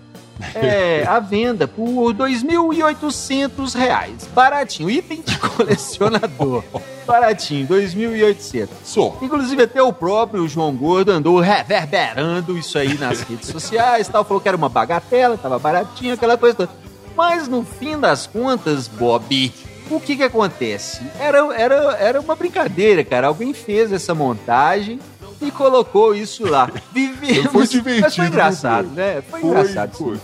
é, 0.56 1.04
à 1.08 1.20
venda 1.20 1.68
por 1.68 2.14
2.800 2.14 3.76
reais. 3.76 4.28
Baratinho, 4.34 4.90
item 4.90 5.22
de 5.22 5.38
colecionador. 5.40 6.64
Baratinho, 7.06 7.68
2.800. 7.68 8.70
Só. 8.84 9.18
Inclusive, 9.22 9.64
até 9.64 9.82
o 9.82 9.92
próprio 9.92 10.48
João 10.48 10.74
Gordo 10.76 11.12
andou 11.12 11.40
reverberando 11.40 12.58
isso 12.58 12.78
aí 12.78 12.98
nas 12.98 13.22
redes 13.28 13.50
sociais 13.50 14.08
tal. 14.08 14.24
Falou 14.24 14.42
que 14.42 14.48
era 14.48 14.58
uma 14.58 14.70
bagatela, 14.70 15.38
tava 15.38 15.60
baratinho, 15.60 16.14
aquela 16.14 16.38
coisa 16.38 16.56
toda. 16.56 16.70
Mas 17.16 17.48
no 17.48 17.64
fim 17.64 18.00
das 18.00 18.26
contas, 18.26 18.88
Bob, 18.88 19.54
o 19.90 20.00
que 20.00 20.16
que 20.16 20.24
acontece? 20.24 21.02
Era, 21.20 21.40
era, 21.56 21.76
era 22.00 22.22
uma 22.22 22.36
brincadeira, 22.36 23.04
cara. 23.04 23.28
Alguém 23.28 23.54
fez 23.54 23.92
essa 23.92 24.16
montagem 24.16 25.00
e 25.44 25.52
colocou 25.52 26.14
isso 26.16 26.46
lá. 26.48 26.70
Vivemos. 26.94 27.52
Foi 27.52 27.68
divertido, 27.68 28.02
Mas 28.02 28.16
foi 28.16 28.28
engraçado, 28.28 28.88
né? 28.90 29.22
Foi, 29.30 29.42
Foi, 29.42 29.50
engraçado. 29.50 29.92
foi. 29.98 30.18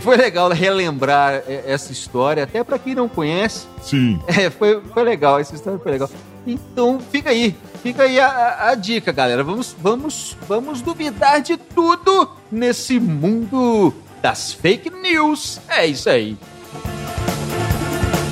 Foi 0.00 0.16
legal 0.16 0.48
relembrar 0.50 1.42
é, 1.46 1.64
essa 1.66 1.92
história, 1.92 2.44
até 2.44 2.62
pra 2.64 2.78
quem 2.78 2.94
não 2.94 3.08
conhece. 3.08 3.66
Sim. 3.82 4.20
É, 4.26 4.50
foi, 4.50 4.80
foi 4.92 5.02
legal, 5.04 5.38
essa 5.38 5.54
história 5.54 5.78
foi 5.78 5.92
legal. 5.92 6.10
Então, 6.46 7.00
fica 7.10 7.30
aí, 7.30 7.56
fica 7.82 8.04
aí 8.04 8.20
a, 8.20 8.26
a- 8.28 8.68
a 8.70 8.74
dica, 8.74 9.10
galera. 9.12 9.42
Vamos, 9.42 9.74
vamos, 9.80 10.36
vamos 10.48 10.80
duvidar 10.80 11.40
de 11.40 11.56
tudo 11.56 12.30
nesse 12.52 13.00
mundo 13.00 13.92
das 14.22 14.52
fake 14.52 14.90
news. 14.90 15.58
É 15.68 15.86
isso 15.86 16.08
aí. 16.08 16.36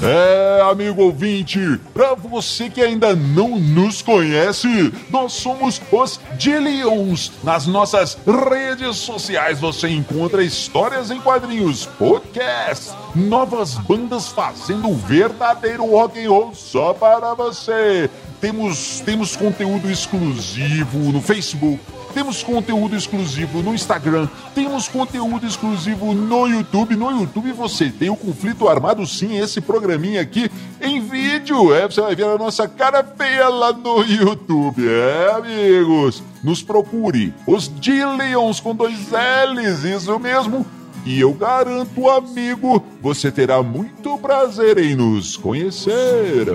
É, 0.07 0.61
amigo 0.71 1.03
ouvinte, 1.03 1.81
pra 1.95 2.13
você 2.13 2.69
que 2.69 2.83
ainda 2.83 3.17
não 3.17 3.59
nos 3.59 4.03
conhece, 4.03 4.93
nós 5.09 5.33
somos 5.33 5.81
os 5.91 6.21
Dillions. 6.37 7.33
Nas 7.43 7.67
nossas 7.67 8.19
redes 8.27 8.99
sociais 8.99 9.61
você 9.61 9.89
encontra 9.89 10.45
histórias 10.45 11.11
em 11.11 11.19
quadrinhos, 11.19 11.87
podcast, 11.87 12.93
novas 13.15 13.79
bandas 13.79 14.29
fazendo 14.29 14.91
o 14.91 14.95
verdadeiro 14.95 15.91
rock 15.91 16.23
and 16.23 16.29
roll 16.29 16.55
só 16.55 16.93
para 16.93 17.33
você. 17.33 18.11
Temos, 18.43 19.01
temos 19.01 19.35
conteúdo 19.35 19.91
exclusivo 19.91 20.99
no 21.13 21.23
Facebook, 21.23 21.81
temos 22.15 22.45
conteúdo 22.45 22.95
exclusivo 22.95 23.61
no 23.61 23.75
Instagram, 23.75 24.29
temos 24.55 24.89
conteúdo 24.89 25.45
exclusivo 25.45 26.15
no 26.15 26.47
YouTube. 26.47 26.95
No 26.95 27.11
YouTube 27.11 27.51
você 27.53 27.91
tem 27.91 28.09
o 28.09 28.17
Conflito 28.17 28.69
Armado, 28.69 29.05
sim, 29.05 29.37
esse 29.37 29.61
programinha 29.61 30.21
aqui 30.21 30.49
em 30.81 31.01
vídeo. 31.01 31.75
É, 31.75 31.87
você 31.87 32.01
vai 32.01 32.15
ver 32.15 32.27
a 32.27 32.39
nossa 32.39 32.69
cara 32.69 33.03
feia 33.03 33.49
lá 33.49 33.73
no 33.73 34.03
YouTube. 34.05 34.87
É, 34.89 35.33
amigos, 35.33 36.23
nos 36.43 36.63
procure. 36.63 37.35
Os 37.47 37.69
Dillions 37.81 38.61
com 38.61 38.77
dois 38.77 39.09
L's, 39.11 39.83
isso 39.83 40.19
mesmo. 40.21 40.65
E 41.05 41.21
eu 41.21 41.35
garanto, 41.35 42.09
amigo, 42.09 42.83
você 43.03 43.31
terá 43.31 43.63
muito 43.63 44.17
prazer 44.19 44.79
em 44.79 44.95
nos 44.95 45.37
conhecer. 45.37 46.47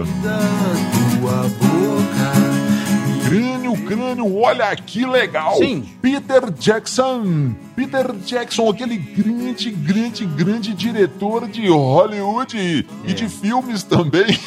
Crânio, 3.74 3.98
crânio, 3.98 4.38
olha 4.38 4.76
que 4.76 5.06
legal! 5.06 5.56
Sim. 5.58 5.84
Peter 6.02 6.52
Jackson! 6.60 7.54
Peter 7.76 8.12
Jackson, 8.26 8.70
aquele 8.70 8.98
grande, 8.98 9.72
grande, 9.72 10.26
grande 10.26 10.74
diretor 10.74 11.48
de 11.48 11.68
Hollywood 11.70 12.58
e 12.58 12.86
É. 13.10 13.14
de 13.14 13.28
filmes 13.30 13.84
também. 13.84 14.26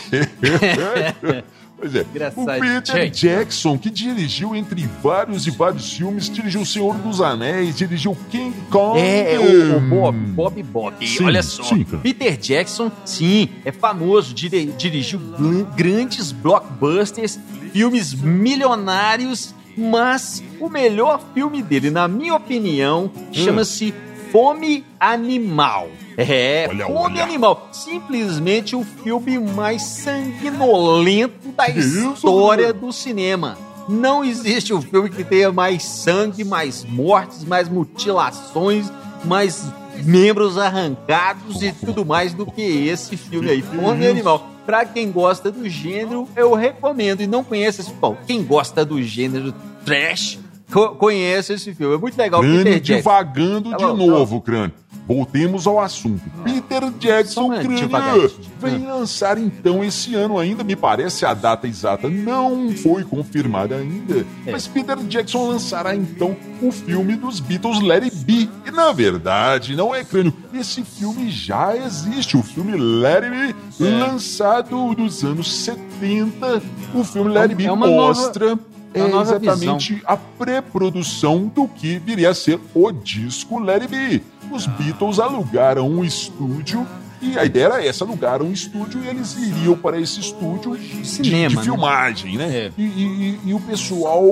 Pois 1.82 1.96
é, 1.96 2.02
o 2.02 2.06
Engraçado. 2.10 2.60
Peter 2.60 3.10
Jackson. 3.10 3.76
Que 3.76 3.90
dirigiu 3.90 4.54
entre 4.54 4.88
vários 5.02 5.48
e 5.48 5.50
vários 5.50 5.92
filmes, 5.92 6.30
dirigiu 6.30 6.60
O 6.60 6.66
Senhor 6.66 6.94
dos 6.98 7.20
Anéis, 7.20 7.74
dirigiu 7.76 8.16
King 8.30 8.54
Kong. 8.70 9.00
É, 9.00 9.36
o, 9.40 9.78
o 9.78 9.80
Bob, 9.80 10.16
Bob 10.16 10.62
Bob. 10.62 11.04
Sim, 11.08 11.24
Olha 11.24 11.42
só. 11.42 11.64
sim. 11.64 11.82
Peter 11.82 12.36
Jackson, 12.36 12.88
sim, 13.04 13.48
é 13.64 13.72
famoso, 13.72 14.32
dire- 14.32 14.66
dirigiu 14.78 15.18
gr- 15.18 15.64
grandes 15.74 16.30
blockbusters, 16.30 17.40
filmes 17.72 18.12
milionários, 18.14 19.54
mas 19.76 20.42
o 20.60 20.68
melhor 20.68 21.20
filme 21.34 21.62
dele, 21.62 21.90
na 21.90 22.06
minha 22.06 22.34
opinião, 22.34 23.10
Hum. 23.14 23.32
chama-se 23.32 23.94
Fome 24.30 24.84
Animal. 25.00 25.88
É, 26.16 26.66
Olha, 26.68 26.86
Fome 26.86 26.98
olha. 26.98 27.22
Animal. 27.24 27.68
Simplesmente 27.72 28.76
o 28.76 28.84
filme 28.84 29.38
mais 29.38 29.82
sanguinolento 29.82 31.48
da 31.56 31.68
isso, 31.68 32.12
história 32.12 32.72
Bruno? 32.72 32.88
do 32.88 32.92
cinema. 32.92 33.56
Não 33.88 34.24
existe 34.24 34.72
um 34.72 34.80
filme 34.80 35.10
que 35.10 35.24
tenha 35.24 35.50
mais 35.50 35.82
sangue, 35.82 36.44
mais 36.44 36.84
mortes, 36.84 37.44
mais 37.44 37.68
mutilações, 37.68 38.90
mais 39.24 39.64
membros 40.04 40.56
arrancados 40.56 41.62
e 41.62 41.72
tudo 41.72 42.04
mais 42.04 42.32
do 42.32 42.46
que 42.46 42.62
esse 42.62 43.16
filme 43.16 43.50
aí, 43.50 43.62
Fome 43.62 44.06
Animal. 44.06 44.48
Pra 44.66 44.84
quem 44.84 45.10
gosta 45.10 45.50
do 45.50 45.68
gênero, 45.68 46.28
eu 46.36 46.54
recomendo. 46.54 47.20
E 47.22 47.26
não 47.26 47.42
conhece 47.42 47.80
esse 47.80 47.90
filme. 47.90 48.16
Quem 48.26 48.42
gosta 48.44 48.84
do 48.84 49.02
gênero 49.02 49.52
trash, 49.84 50.38
co- 50.72 50.90
conhece 50.90 51.52
esse 51.54 51.74
filme. 51.74 51.94
É 51.94 51.98
muito 51.98 52.16
legal. 52.16 52.40
Crânio 52.40 52.58
Peter 52.64 52.80
Jackson. 52.80 52.96
divagando 52.98 53.70
Tá 53.70 53.76
de 53.76 53.82
tá 53.82 53.92
novo, 53.92 54.40
crânio. 54.40 54.72
Voltemos 55.06 55.66
ao 55.66 55.80
assunto. 55.80 56.22
Peter 56.44 56.90
Jackson, 56.98 57.48
crânio, 57.50 58.30
vem 58.60 58.86
lançar 58.86 59.36
então 59.36 59.82
esse 59.82 60.14
ano 60.14 60.38
ainda, 60.38 60.62
me 60.62 60.76
parece 60.76 61.26
a 61.26 61.34
data 61.34 61.66
exata 61.66 62.08
não 62.08 62.70
foi 62.76 63.02
confirmada 63.04 63.76
ainda, 63.76 64.24
É. 64.46 64.52
mas 64.52 64.66
Peter 64.68 64.96
Jackson 64.98 65.48
lançará 65.48 65.94
então 65.94 66.36
o 66.62 66.70
filme 66.70 67.16
dos 67.16 67.40
Beatles 67.40 67.80
Let 67.80 68.04
It 68.04 68.16
Be. 68.24 68.48
E 68.66 68.70
na 68.70 68.92
verdade, 68.92 69.74
não 69.74 69.92
é 69.94 70.04
crânio, 70.04 70.32
esse 70.54 70.82
filme 70.84 71.30
já 71.30 71.76
existe, 71.76 72.36
o 72.36 72.42
filme 72.42 72.72
Let 72.76 73.24
It 73.24 73.54
Be, 73.80 73.84
É. 73.86 73.90
lançado 74.06 74.76
nos 74.96 75.24
anos 75.24 75.52
70. 75.52 76.62
O 76.94 77.02
filme 77.04 77.30
Let 77.30 77.42
It 77.50 77.54
Be 77.56 77.66
É 77.66 77.72
uma 77.72 77.86
nova- 77.86 78.06
mostra 78.20 78.58
é 78.94 79.00
é 79.00 79.20
exatamente 79.20 80.02
a 80.06 80.16
pré-produção 80.18 81.46
do 81.54 81.66
que 81.66 81.98
viria 81.98 82.30
a 82.30 82.34
ser 82.34 82.60
o 82.74 82.92
disco 82.92 83.58
It 83.70 83.86
Be. 83.88 84.22
Os 84.50 84.66
Beatles 84.66 85.18
alugaram 85.18 85.88
um 85.88 86.04
estúdio 86.04 86.86
e 87.20 87.38
a 87.38 87.44
ideia 87.44 87.66
era 87.66 87.86
essa, 87.86 88.04
alugaram 88.04 88.46
um 88.46 88.52
estúdio 88.52 89.00
e 89.04 89.06
eles 89.08 89.36
iriam 89.36 89.76
para 89.76 89.98
esse 90.00 90.18
estúdio 90.18 90.76
de- 90.76 91.06
Cinema, 91.06 91.48
de, 91.50 91.56
né? 91.56 91.62
filmagem, 91.62 92.36
né? 92.36 92.44
É. 92.66 92.72
E, 92.76 92.82
e- 92.82 93.38
e- 93.46 93.54
o 93.54 93.60
pessoal 93.60 94.24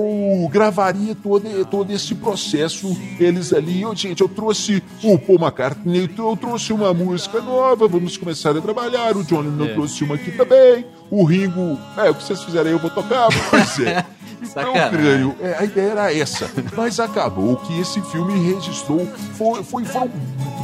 gravaria 0.51 1.15
todo, 1.15 1.65
todo 1.67 1.93
esse 1.93 2.15
processo. 2.17 2.97
Eles 3.19 3.53
ali, 3.53 3.83
eu, 3.83 3.95
gente, 3.95 4.21
eu 4.21 4.29
trouxe 4.29 4.83
o 5.05 5.17
Paul 5.19 5.39
McCartney, 5.39 6.11
eu 6.19 6.37
trouxe 6.37 6.73
uma 6.73 6.93
música 6.93 7.41
nova, 7.41 7.87
vamos 7.87 8.17
começar 8.17 8.57
a 8.57 8.61
trabalhar. 8.61 9.17
O 9.17 9.23
John 9.25 9.41
Lennon 9.43 9.67
É. 9.67 9.73
trouxe 9.75 10.03
uma 10.05 10.17
aqui 10.17 10.33
também. 10.33 10.85
O 11.11 11.25
Ringo, 11.25 11.79
é, 11.97 12.11
o 12.11 12.15
que 12.15 12.23
vocês 12.25 12.43
fizerem 12.43 12.69
aí 12.69 12.73
eu 12.75 12.79
vou 12.81 12.91
tocar, 12.91 13.29
pois 13.51 13.79
é. 13.81 14.05
Então, 14.43 14.73
crânio, 14.91 15.35
é, 15.41 15.57
a 15.59 15.65
ideia 15.65 15.91
era 15.91 16.15
essa. 16.15 16.51
Mas 16.77 16.99
acabou 16.99 17.57
que 17.57 17.79
esse 17.81 18.01
filme 18.03 18.53
registrou. 18.53 19.07
Foi, 19.37 19.63
foi- 19.63 19.85
foram 19.85 20.11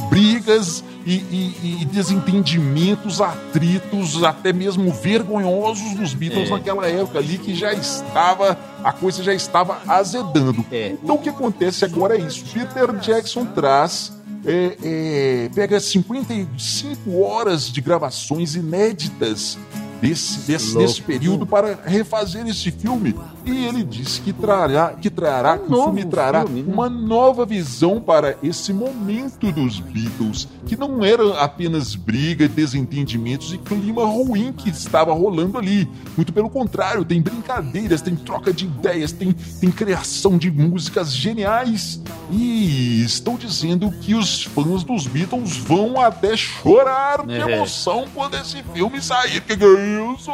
brigas 0.09 0.83
e, 1.05 1.13
e- 1.15 1.77
e 1.81 1.85
desentendimentos, 1.85 3.21
atritos, 3.21 4.23
até 4.23 4.51
mesmo 4.51 4.91
vergonhosos 4.91 5.93
dos 5.95 6.13
Beatles 6.13 6.47
É. 6.49 6.51
naquela 6.51 6.87
época 6.87 7.19
ali, 7.19 7.37
que 7.37 7.53
já 7.55 7.73
estava. 7.73 8.57
A 8.83 8.91
coisa 8.91 9.23
já 9.23 9.33
estava 9.33 9.79
azedando. 9.87 10.65
É. 10.71 10.95
Então 11.01 11.15
o 11.15 11.19
que 11.19 11.29
acontece 11.29 11.83
agora 11.85 12.15
é 12.17 12.21
isso. 12.21 12.43
Peter 12.53 12.91
Jackson 12.99 13.45
traz. 13.45 14.11
é, 14.45 14.77
é, 14.83 15.49
pega 15.53 15.77
55 15.79 17.21
horas 17.21 17.69
de 17.69 17.81
gravações 17.81 18.55
inéditas 18.55 19.57
desse, 19.99 20.39
desse, 20.41 20.77
desse 20.77 21.01
período 21.01 21.45
para 21.45 21.77
refazer 21.85 22.47
esse 22.47 22.71
filme. 22.71 23.13
E 23.49 23.65
ele 23.65 23.83
disse 23.83 24.21
que 24.21 24.33
trará, 24.33 24.89
que 24.93 25.09
trará, 25.09 25.53
Um 25.55 25.59
que 25.67 25.73
o 25.73 25.83
filme 25.83 26.05
trará 26.05 26.41
filme, 26.45 26.63
né? 26.63 26.73
uma 26.73 26.89
nova 26.89 27.45
visão 27.45 27.99
para 28.01 28.35
esse 28.43 28.73
momento 28.73 29.51
dos 29.51 29.79
Beatles, 29.79 30.47
que 30.65 30.75
não 30.75 31.03
era 31.03 31.41
apenas 31.41 31.95
briga, 31.95 32.47
desentendimentos 32.47 33.53
e 33.53 33.57
clima 33.57 34.05
ruim 34.05 34.51
que 34.51 34.69
estava 34.69 35.13
rolando 35.13 35.57
ali. 35.57 35.87
Muito 36.15 36.33
pelo 36.33 36.49
contrário, 36.49 37.05
tem 37.05 37.21
brincadeiras, 37.21 38.01
tem 38.01 38.15
troca 38.15 38.51
de 38.51 38.65
ideias, 38.65 39.11
tem, 39.11 39.31
tem 39.33 39.71
criação 39.71 40.37
de 40.37 40.51
músicas 40.51 41.13
geniais. 41.15 42.01
E 42.29 43.03
estão 43.03 43.35
dizendo 43.35 43.89
que 44.01 44.13
os 44.13 44.43
fãs 44.43 44.83
dos 44.83 45.07
Beatles 45.07 45.55
vão 45.57 45.99
até 45.99 46.35
chorar 46.35 47.25
de 47.25 47.33
É. 47.33 47.41
emoção 47.55 48.05
quando 48.13 48.35
esse 48.35 48.61
filme 48.73 49.01
sair. 49.01 49.41
Que 49.41 49.55
que 49.55 49.63
é 49.63 50.13
isso? 50.13 50.31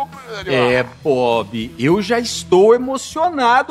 É, 0.48 0.86
Bob, 1.03 1.72
eu 1.77 2.01
já 2.01 2.20
estou 2.20 2.74
emocionado, 2.74 3.03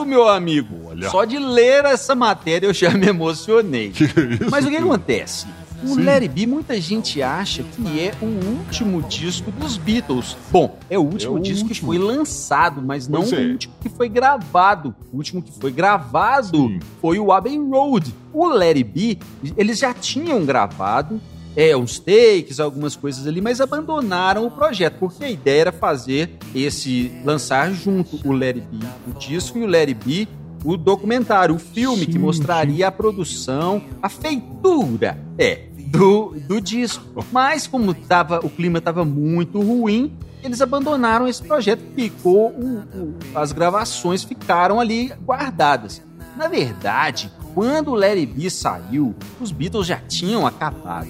meu 0.07 0.29
amigo. 0.29 0.89
Olha. 0.89 1.11
Só 1.11 1.25
de 1.25 1.39
ler 1.39 1.85
essa 1.85 2.15
matéria 2.15 2.67
eu 2.67 2.75
já 2.75 2.91
me 2.91 3.07
emocionei. 3.09 3.91
Que 3.95 4.05
isso, 4.05 4.51
Mas 4.51 4.65
o 4.67 4.71
que 4.71 4.77
acontece? 4.77 5.47
O 5.85 5.95
Sim. 5.97 6.05
Larry 6.05 6.29
B, 6.29 6.47
muita 6.47 6.81
gente 6.81 7.21
acha 7.21 7.65
que 7.65 7.99
é 8.01 8.15
o 8.23 8.27
último 8.27 9.03
disco 9.03 9.51
dos 9.51 9.77
Beatles. 9.77 10.37
Bom, 10.51 10.79
é 10.89 10.97
o 10.97 11.03
último 11.03 11.37
É 11.37 11.41
o 11.41 11.43
disco 11.43 11.69
último. 11.69 11.69
que 11.75 11.81
foi 11.81 11.99
lançado, 11.99 12.81
mas 12.81 13.09
não 13.09 13.21
Pois 13.23 13.33
o 13.33 13.35
é. 13.37 13.47
último 13.47 13.75
que 13.81 13.89
foi 13.89 14.09
gravado. 14.09 14.95
O 15.13 15.17
último 15.17 15.43
que 15.43 15.51
foi 15.59 15.73
gravado 15.73 16.57
Sim. 16.57 16.79
foi 17.01 17.19
o 17.19 17.33
Abbey 17.33 17.59
Road. 17.59 18.15
O 18.33 18.47
Larry 18.47 18.85
B, 18.85 19.19
eles 19.57 19.81
já 19.81 19.93
tinham 19.93 20.45
gravado 20.45 21.21
é, 21.57 21.77
uns 21.77 21.99
takes, 21.99 22.59
algumas 22.61 22.97
coisas 22.97 23.27
ali, 23.27 23.41
mas 23.41 23.61
abandonaram 23.61 24.47
o 24.47 24.51
projeto, 24.51 24.95
porque 24.99 25.25
a 25.25 25.31
ideia 25.31 25.61
era 25.63 25.73
fazer 25.73 26.31
esse, 26.55 27.13
lançar 27.25 27.73
junto 27.73 28.19
o 28.27 28.33
Larry 28.33 28.63
B, 28.63 28.87
o 29.09 29.19
disco, 29.19 29.59
e 29.59 29.63
o 29.63 29.67
Larry 29.67 29.95
B, 29.95 30.29
o 30.65 30.77
documentário, 30.77 31.55
o 31.55 31.59
filme 31.59 32.07
que 32.07 32.13
Sim, 32.13 32.19
mostraria 32.19 32.89
a 32.89 32.93
produção, 32.93 33.83
a 34.03 34.09
feitura, 34.09 35.19
é, 35.37 35.67
do, 35.89 36.35
do 36.49 36.61
disco. 36.61 37.05
Mas 37.31 37.67
como 37.67 37.93
tava, 37.93 38.39
o 38.45 38.49
clima 38.49 38.79
estava 38.79 39.05
muito 39.05 39.61
ruim, 39.61 40.13
eles 40.43 40.61
abandonaram 40.61 41.29
esse 41.29 41.43
projeto, 41.43 41.83
ficou 41.95 42.49
o- 42.51 42.83
o- 42.95 43.15
as 43.35 43.53
gravações 43.53 44.25
ficaram 44.25 44.81
ali 44.81 45.13
guardadas. 45.25 46.01
Na 46.37 46.49
verdade, 46.49 47.31
quando 47.55 47.91
o 47.91 47.95
Larry 47.95 48.25
B 48.25 48.49
saiu, 48.49 49.15
os 49.41 49.53
Beatles 49.53 49.87
já 49.87 49.97
tinham 49.97 50.47
acabado. 50.47 51.07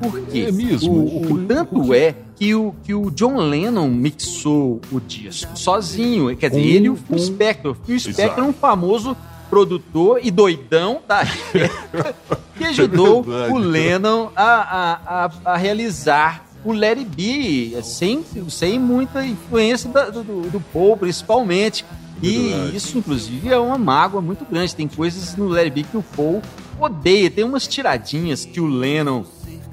Por 0.00 0.20
quê? 0.26 0.46
É 0.48 0.52
mesmo? 0.52 0.92
O, 0.92 1.32
o- 1.32 1.44
tanto 1.46 1.94
é 1.94 2.14
que 2.36 2.54
o, 2.54 2.74
que 2.84 2.92
o 2.94 3.10
John 3.10 3.36
Lennon 3.36 3.88
mixou 3.88 4.80
o 4.92 5.00
disco 5.00 5.56
sozinho. 5.58 6.36
Quer 6.36 6.50
dizer, 6.50 6.62
Com- 6.62 6.68
ele 6.68 6.86
e 6.86 6.90
o 6.90 6.96
Phil 6.96 7.18
Spector. 7.18 7.72
O 7.72 7.86
Phil 7.86 7.98
Spector 8.00 8.44
é 8.44 8.46
um 8.48 8.52
famoso 8.52 9.16
produtor 9.48 10.18
e 10.22 10.30
doidão 10.30 11.00
da 11.06 11.20
época 11.54 12.14
que 12.58 12.64
ajudou 12.64 13.24
É 13.46 13.52
o 13.52 13.56
Lennon 13.58 14.30
a, 14.34 14.44
a, 14.44 15.24
a, 15.26 15.30
a 15.52 15.56
realizar 15.56 16.44
o 16.64 16.72
Let 16.72 16.98
It 16.98 17.10
Be, 17.14 17.82
sem, 17.82 18.24
sem 18.48 18.78
muita 18.78 19.24
influência 19.24 19.90
da- 19.90 20.08
do, 20.10 20.22
do, 20.22 20.60
Paul, 20.72 20.96
principalmente. 20.96 21.84
E 22.22 22.48
Verdade. 22.48 22.76
isso, 22.76 22.96
inclusive, 22.98 23.50
é 23.52 23.58
uma 23.58 23.76
mágoa 23.76 24.22
muito 24.22 24.46
grande. 24.50 24.74
Tem 24.74 24.88
coisas 24.88 25.36
no 25.36 25.52
It 25.54 25.70
Be 25.70 25.82
que 25.82 25.96
o 25.96 26.02
Paul 26.16 26.40
odeia. 26.80 27.30
Tem 27.30 27.44
umas 27.44 27.66
tiradinhas 27.68 28.46
que 28.46 28.60
o 28.60 28.66
Lennon 28.66 29.24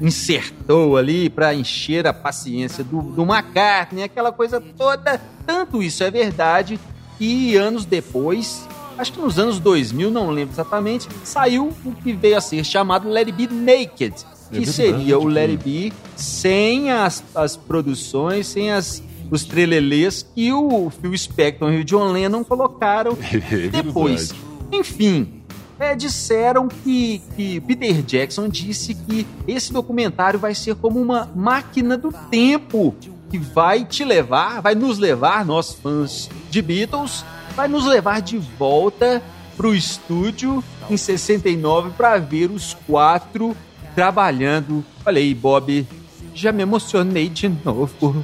insertou 0.01 0.97
ali 0.97 1.29
para 1.29 1.53
encher 1.53 2.07
a 2.07 2.13
paciência 2.13 2.83
do, 2.83 3.01
do 3.01 3.23
McCartney, 3.23 4.03
aquela 4.03 4.31
coisa 4.31 4.59
toda. 4.59 5.21
Tanto 5.45 5.81
isso 5.81 6.03
é 6.03 6.09
verdade 6.09 6.79
que 7.17 7.55
anos 7.55 7.85
depois, 7.85 8.67
acho 8.97 9.13
que 9.13 9.21
nos 9.21 9.37
anos 9.37 9.59
2000, 9.59 10.09
não 10.09 10.31
lembro 10.31 10.53
exatamente, 10.55 11.07
saiu 11.23 11.71
o 11.85 11.93
que 11.93 12.13
veio 12.13 12.37
a 12.37 12.41
ser 12.41 12.63
chamado 12.63 13.07
Let 13.07 13.27
It 13.27 13.31
Be 13.33 13.53
Naked, 13.53 14.15
que 14.51 14.65
seria 14.65 15.19
o 15.19 15.27
Let. 15.27 15.51
It 15.51 15.63
Be 15.63 15.93
sem 16.15 16.91
as, 16.91 17.23
as 17.35 17.55
produções, 17.55 18.47
sem 18.47 18.71
as, 18.71 19.03
os 19.29 19.45
trelelês 19.45 20.25
que 20.33 20.51
o 20.51 20.89
Phil 20.89 21.15
Spector 21.15 21.71
e 21.71 21.81
o 21.81 21.85
John 21.85 22.11
Lennon 22.11 22.43
colocaram 22.43 23.15
É 23.31 23.67
depois. 23.67 24.33
Enfim, 24.71 25.40
é, 25.81 25.95
disseram 25.95 26.67
que, 26.67 27.21
que 27.35 27.59
Peter 27.61 28.01
Jackson 28.03 28.47
disse 28.47 28.93
que 28.93 29.25
esse 29.47 29.73
documentário 29.73 30.39
vai 30.39 30.53
ser 30.53 30.75
como 30.75 31.01
uma 31.01 31.27
máquina 31.35 31.97
do 31.97 32.11
tempo 32.29 32.95
que 33.29 33.39
vai 33.39 33.83
te 33.83 34.03
levar, 34.03 34.61
vai 34.61 34.75
nos 34.75 34.99
levar, 34.99 35.43
nós 35.43 35.73
fãs 35.73 36.29
de 36.49 36.61
Beatles, 36.61 37.25
vai 37.55 37.67
nos 37.67 37.85
levar 37.85 38.21
de 38.21 38.37
volta 38.37 39.23
pro 39.57 39.73
estúdio 39.73 40.63
em 40.89 40.97
69 40.97 41.91
para 41.91 42.17
ver 42.17 42.51
os 42.51 42.75
quatro 42.85 43.55
trabalhando. 43.95 44.85
Olha 45.05 45.19
aí, 45.19 45.33
Bob, 45.33 45.87
já 46.33 46.51
me 46.51 46.61
emocionei 46.61 47.27
de 47.27 47.49
novo. 47.49 48.23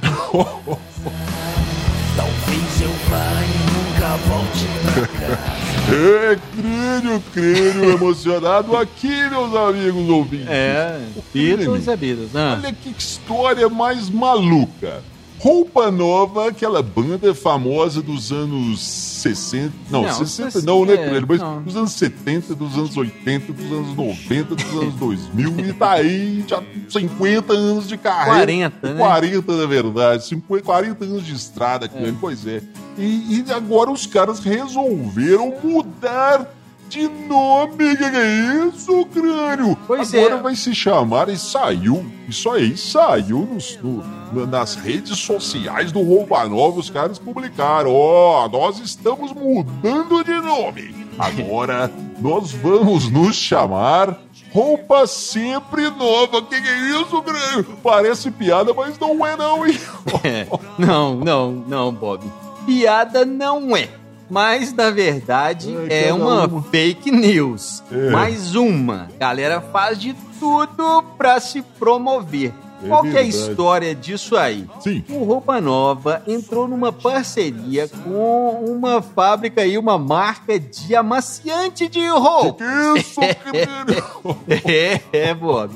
Talvez 2.16 2.80
eu 2.82 2.90
vá 3.08 3.30
e 3.42 3.58
nunca 3.72 4.16
volte 4.28 4.66
pra 4.94 5.06
cá. 5.06 5.57
É, 5.90 6.38
crânio, 6.54 7.22
crânio 7.32 7.90
emocionado 7.96 8.76
aqui, 8.76 9.08
meus 9.30 9.54
amigos 9.54 10.08
ouvintes. 10.08 10.48
É, 10.48 11.00
Beatles 11.32 11.88
é 11.88 11.96
Beatles. 11.96 12.36
Ah. 12.36 12.58
Olha 12.62 12.72
que 12.72 12.90
história 12.90 13.68
mais 13.68 14.10
maluca. 14.10 15.02
Roupa 15.38 15.90
Nova, 15.90 16.48
aquela 16.48 16.82
banda 16.82 17.32
famosa 17.34 18.02
dos 18.02 18.32
anos 18.32 18.80
60. 18.80 19.72
Não, 19.90 20.02
Não, 20.02 20.12
60 20.12 20.62
não, 20.62 20.84
né, 20.84 20.94
é? 20.94 21.20
Mas 21.20 21.40
não. 21.40 21.62
dos 21.62 21.76
anos 21.76 21.92
70, 21.92 22.54
dos 22.54 22.74
anos 22.74 22.96
80, 22.96 23.52
dos 23.52 23.72
anos 23.72 23.96
90, 23.96 24.54
dos 24.54 24.72
anos 24.72 24.94
2000. 24.94 25.60
E 25.60 25.72
tá 25.72 25.92
aí 25.92 26.44
já 26.46 26.62
50 26.88 27.52
anos 27.52 27.88
de 27.88 27.96
carreira. 27.96 28.38
40, 28.38 28.94
né? 28.94 28.98
40, 28.98 29.56
na 29.56 29.66
verdade. 29.66 30.26
50, 30.26 30.64
40 30.64 31.04
anos 31.04 31.24
de 31.24 31.34
estrada, 31.34 31.88
Crânio, 31.88 32.18
pois 32.20 32.46
é. 32.46 32.60
E, 32.96 33.44
e 33.46 33.52
agora 33.52 33.90
os 33.90 34.06
caras 34.06 34.40
resolveram 34.40 35.54
mudar 35.62 36.57
de 36.88 37.08
nome. 37.08 37.96
Que 37.96 38.04
é 38.04 38.66
isso, 38.66 39.04
Crânio? 39.06 39.76
Pois 39.86 40.12
agora 40.14 40.34
é. 40.36 40.42
vai 40.42 40.54
se 40.56 40.74
chamar 40.74 41.28
e 41.28 41.36
saiu. 41.36 42.04
Isso 42.28 42.50
aí 42.50 42.76
saiu 42.76 43.48
nos- 43.52 43.78
no- 43.82 44.46
nas 44.46 44.74
redes 44.74 45.18
sociais 45.18 45.90
do 45.92 46.02
Roupa 46.02 46.44
Nova. 46.48 46.78
Os 46.80 46.90
caras 46.90 47.18
publicaram: 47.18 47.92
Ó, 47.94 48.48
nós 48.48 48.78
estamos 48.80 49.32
mudando 49.32 50.22
de 50.24 50.34
nome. 50.34 50.94
Agora 51.18 51.90
nós 52.20 52.52
vamos 52.52 53.10
nos 53.10 53.36
chamar. 53.36 54.18
Roupa 54.50 55.06
sempre 55.06 55.90
nova. 55.90 56.40
Que 56.40 56.60
que 56.60 56.68
é 56.68 57.00
isso, 57.02 57.20
Grêmio? 57.20 57.64
Parece 57.82 58.30
piada, 58.30 58.72
mas 58.72 58.98
não 58.98 59.24
é 59.26 59.36
não, 59.36 59.66
hein? 59.66 59.78
É. 60.24 60.46
Não, 60.78 61.16
não, 61.16 61.52
não, 61.52 61.92
Bob. 61.92 62.24
Piada 62.64 63.26
não 63.26 63.76
é. 63.76 63.88
Mas, 64.30 64.72
na 64.72 64.90
verdade, 64.90 65.74
É, 65.88 66.08
é 66.08 66.12
uma 66.14 66.46
uma. 66.46 66.62
fake 66.64 67.10
news. 67.10 67.82
É. 67.90 68.10
Mais 68.10 68.54
uma. 68.54 69.08
Galera 69.18 69.60
faz 69.60 69.98
de 69.98 70.14
tudo 70.38 71.02
pra 71.16 71.40
se 71.40 71.62
promover. 71.78 72.52
É 72.84 72.86
Qual 72.86 73.02
que 73.02 73.16
é 73.16 73.20
a 73.20 73.22
história 73.24 73.92
disso 73.92 74.36
aí? 74.36 74.64
Sim. 74.78 75.04
O 75.08 75.24
Roupa 75.24 75.60
Nova 75.60 76.22
entrou 76.28 76.68
numa 76.68 76.92
parceria 76.92 77.88
com 77.88 78.64
uma 78.68 79.02
fábrica 79.02 79.66
e 79.66 79.76
uma 79.76 79.98
marca 79.98 80.60
de 80.60 80.94
amaciante 80.94 81.88
de 81.88 82.06
roupa. 82.06 82.64
Que 82.64 83.00
isso, 83.00 83.20
Grêmio? 83.20 84.04
É, 84.64 85.00
é, 85.12 85.34
Bob. 85.34 85.72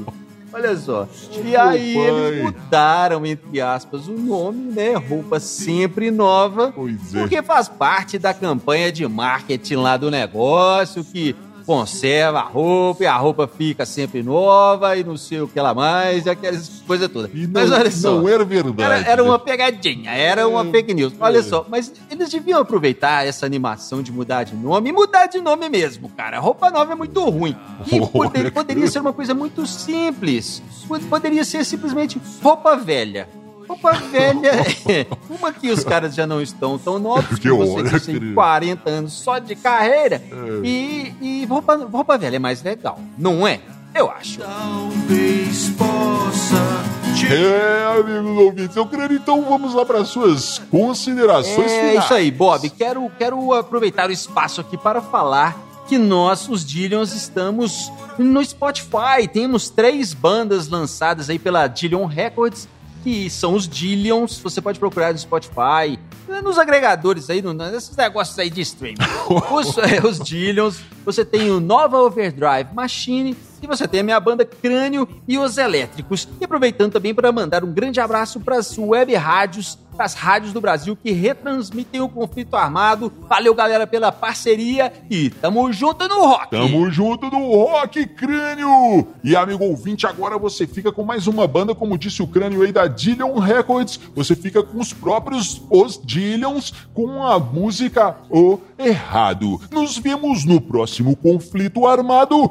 Olha 0.52 0.76
só. 0.76 1.08
E 1.44 1.56
aí 1.56 1.94
pai. 1.94 2.06
eles 2.06 2.42
mudaram, 2.44 3.24
entre 3.24 3.60
aspas, 3.60 4.06
o 4.06 4.12
nome, 4.12 4.72
né? 4.72 4.94
Roupa 4.94 5.40
sempre 5.40 6.10
nova. 6.10 6.72
Pois 6.74 7.14
é. 7.14 7.20
Porque 7.20 7.42
faz 7.42 7.68
parte 7.68 8.18
da 8.18 8.34
campanha 8.34 8.92
de 8.92 9.06
marketing 9.06 9.76
lá 9.76 9.96
do 9.96 10.10
negócio, 10.10 11.02
que 11.04 11.34
conserva 11.64 12.40
a 12.40 12.42
roupa 12.44 13.04
e 13.04 13.06
a 13.06 13.16
roupa 13.16 13.46
fica 13.46 13.84
sempre 13.86 14.22
nova 14.22 14.96
e 14.96 15.04
não 15.04 15.16
sei 15.16 15.40
o 15.40 15.48
que 15.48 15.60
lá 15.60 15.72
mais, 15.74 16.26
e 16.26 16.30
aquelas 16.30 16.82
coisas 16.86 17.08
todas. 17.08 17.30
Não, 17.32 17.48
Mas 17.52 17.70
olha 17.70 17.90
só. 17.90 18.16
não 18.16 18.28
era 18.28 18.44
verdade. 18.44 18.82
Era, 18.82 19.10
era 19.10 19.22
né? 19.22 19.28
uma 19.28 19.38
pegadinha, 19.38 20.10
era 20.10 20.46
uma 20.48 20.64
fake 20.64 20.94
news. 20.94 21.12
Olha 21.20 21.42
só, 21.42 21.64
mas 21.68 21.92
eles 22.10 22.28
deviam 22.30 22.60
aproveitar 22.60 23.26
essa 23.26 23.46
animação 23.46 24.02
de 24.02 24.12
mudar 24.12 24.44
de 24.44 24.54
nome 24.54 24.90
e 24.90 24.92
mudar 24.92 25.26
de 25.26 25.40
nome 25.40 25.68
mesmo, 25.68 26.08
cara. 26.10 26.38
Roupa 26.38 26.70
nova 26.70 26.92
é 26.92 26.94
muito 26.96 27.22
ruim. 27.28 27.56
E 27.90 28.00
poder- 28.08 28.50
poderia 28.52 28.86
ser 28.88 29.00
uma 29.00 29.12
coisa 29.12 29.34
muito 29.34 29.66
simples. 29.66 30.62
Pod- 30.88 31.04
Poderia 31.06 31.44
ser 31.44 31.64
simplesmente 31.64 32.20
roupa 32.42 32.76
velha. 32.76 33.28
Roupa 33.68 33.92
velha, 33.92 34.50
é 34.88 35.06
uma 35.30 35.52
que 35.52 35.70
os 35.70 35.84
caras 35.84 36.14
já 36.14 36.26
não 36.26 36.40
estão 36.42 36.78
tão 36.78 36.98
novos, 36.98 37.24
Porque 37.26 37.42
que 37.48 37.50
você 37.50 37.72
olha, 37.72 37.90
disse, 37.90 38.06
tem 38.06 38.14
querido. 38.16 38.34
40 38.34 38.90
anos 38.90 39.12
só 39.12 39.38
de 39.38 39.54
carreira, 39.56 40.16
É. 40.16 40.66
e, 40.66 41.14
e 41.20 41.46
roupa, 41.46 41.76
roupa 41.76 42.18
velha 42.18 42.36
é 42.36 42.38
mais 42.38 42.62
legal, 42.62 42.98
não 43.18 43.46
é? 43.46 43.60
Eu 43.94 44.10
acho. 44.10 44.38
Talvez 44.40 45.68
possa 45.70 46.82
É, 47.30 47.98
amigos 48.00 48.38
ouvintes, 48.38 48.76
eu 48.76 48.86
creio, 48.86 49.12
então 49.12 49.42
vamos 49.42 49.74
lá 49.74 49.84
para 49.84 50.04
suas 50.04 50.58
considerações 50.70 51.70
é 51.70 51.88
finais. 51.88 52.04
isso 52.04 52.14
aí, 52.14 52.30
Bob. 52.30 52.68
Quero, 52.70 53.10
quero 53.18 53.52
aproveitar 53.54 54.08
o 54.08 54.12
espaço 54.12 54.60
aqui 54.60 54.76
para 54.78 55.00
falar 55.00 55.56
que 55.88 55.98
nós, 55.98 56.48
os 56.48 56.64
Dillions, 56.64 57.12
estamos 57.14 57.92
no 58.18 58.42
Spotify. 58.44 59.28
Temos 59.30 59.68
três 59.68 60.14
bandas 60.14 60.68
lançadas 60.68 61.28
aí 61.28 61.38
pela 61.38 61.66
Dillion 61.66 62.06
Records, 62.06 62.66
que 63.02 63.28
são 63.28 63.54
os 63.54 63.68
Dillions. 63.68 64.38
Você 64.38 64.60
pode 64.60 64.78
procurar 64.78 65.12
no 65.12 65.18
Spotify, 65.18 65.98
nos 66.42 66.58
agregadores 66.58 67.28
aí, 67.28 67.42
nesses 67.42 67.96
negócios 67.96 68.38
aí 68.38 68.50
de 68.50 68.60
streaming. 68.60 68.96
os, 69.52 69.78
é, 69.78 70.06
os 70.06 70.18
Dillions. 70.18 70.80
Você 71.04 71.24
tem 71.24 71.50
o 71.50 71.60
Nova 71.60 71.98
Overdrive 71.98 72.72
Machine 72.72 73.36
e 73.62 73.66
você 73.66 73.86
tem 73.86 74.00
a 74.00 74.04
minha 74.04 74.20
banda 74.20 74.44
Crânio 74.44 75.08
e 75.26 75.38
os 75.38 75.56
Elétricos. 75.56 76.28
E 76.40 76.44
aproveitando 76.44 76.92
também 76.92 77.14
para 77.14 77.30
mandar 77.30 77.64
um 77.64 77.72
grande 77.72 78.00
abraço 78.00 78.40
para 78.40 78.56
as 78.56 78.76
web 78.76 79.14
rádios, 79.14 79.78
as 79.98 80.14
rádios 80.14 80.52
do 80.52 80.60
Brasil 80.60 80.96
que 80.96 81.12
retransmitem 81.12 82.00
o 82.00 82.08
conflito 82.08 82.56
armado. 82.56 83.12
Valeu, 83.28 83.54
galera, 83.54 83.86
pela 83.86 84.10
parceria 84.10 84.92
e 85.10 85.30
tamo 85.30 85.72
junto 85.72 86.08
no 86.08 86.26
rock. 86.26 86.50
Tamo 86.50 86.90
junto 86.90 87.26
no 87.30 87.54
rock, 87.54 88.06
Crânio. 88.06 89.06
E 89.22 89.36
amigo 89.36 89.64
ouvinte, 89.64 90.06
agora 90.06 90.38
você 90.38 90.66
fica 90.66 90.90
com 90.90 91.04
mais 91.04 91.26
uma 91.26 91.46
banda, 91.46 91.74
como 91.74 91.98
disse 91.98 92.22
o 92.22 92.26
Crânio 92.26 92.62
aí 92.62 92.72
da 92.72 92.86
Dillion 92.86 93.38
Records. 93.38 94.00
Você 94.14 94.34
fica 94.34 94.62
com 94.62 94.80
os 94.80 94.92
próprios 94.92 95.62
Os 95.70 96.00
Dillions 96.02 96.72
com 96.92 97.22
a 97.22 97.38
música 97.38 98.16
O 98.30 98.58
Errado. 98.78 99.60
Nos 99.70 99.98
vemos 99.98 100.44
no 100.44 100.60
próximo 100.60 101.14
conflito 101.14 101.86
armado. 101.86 102.50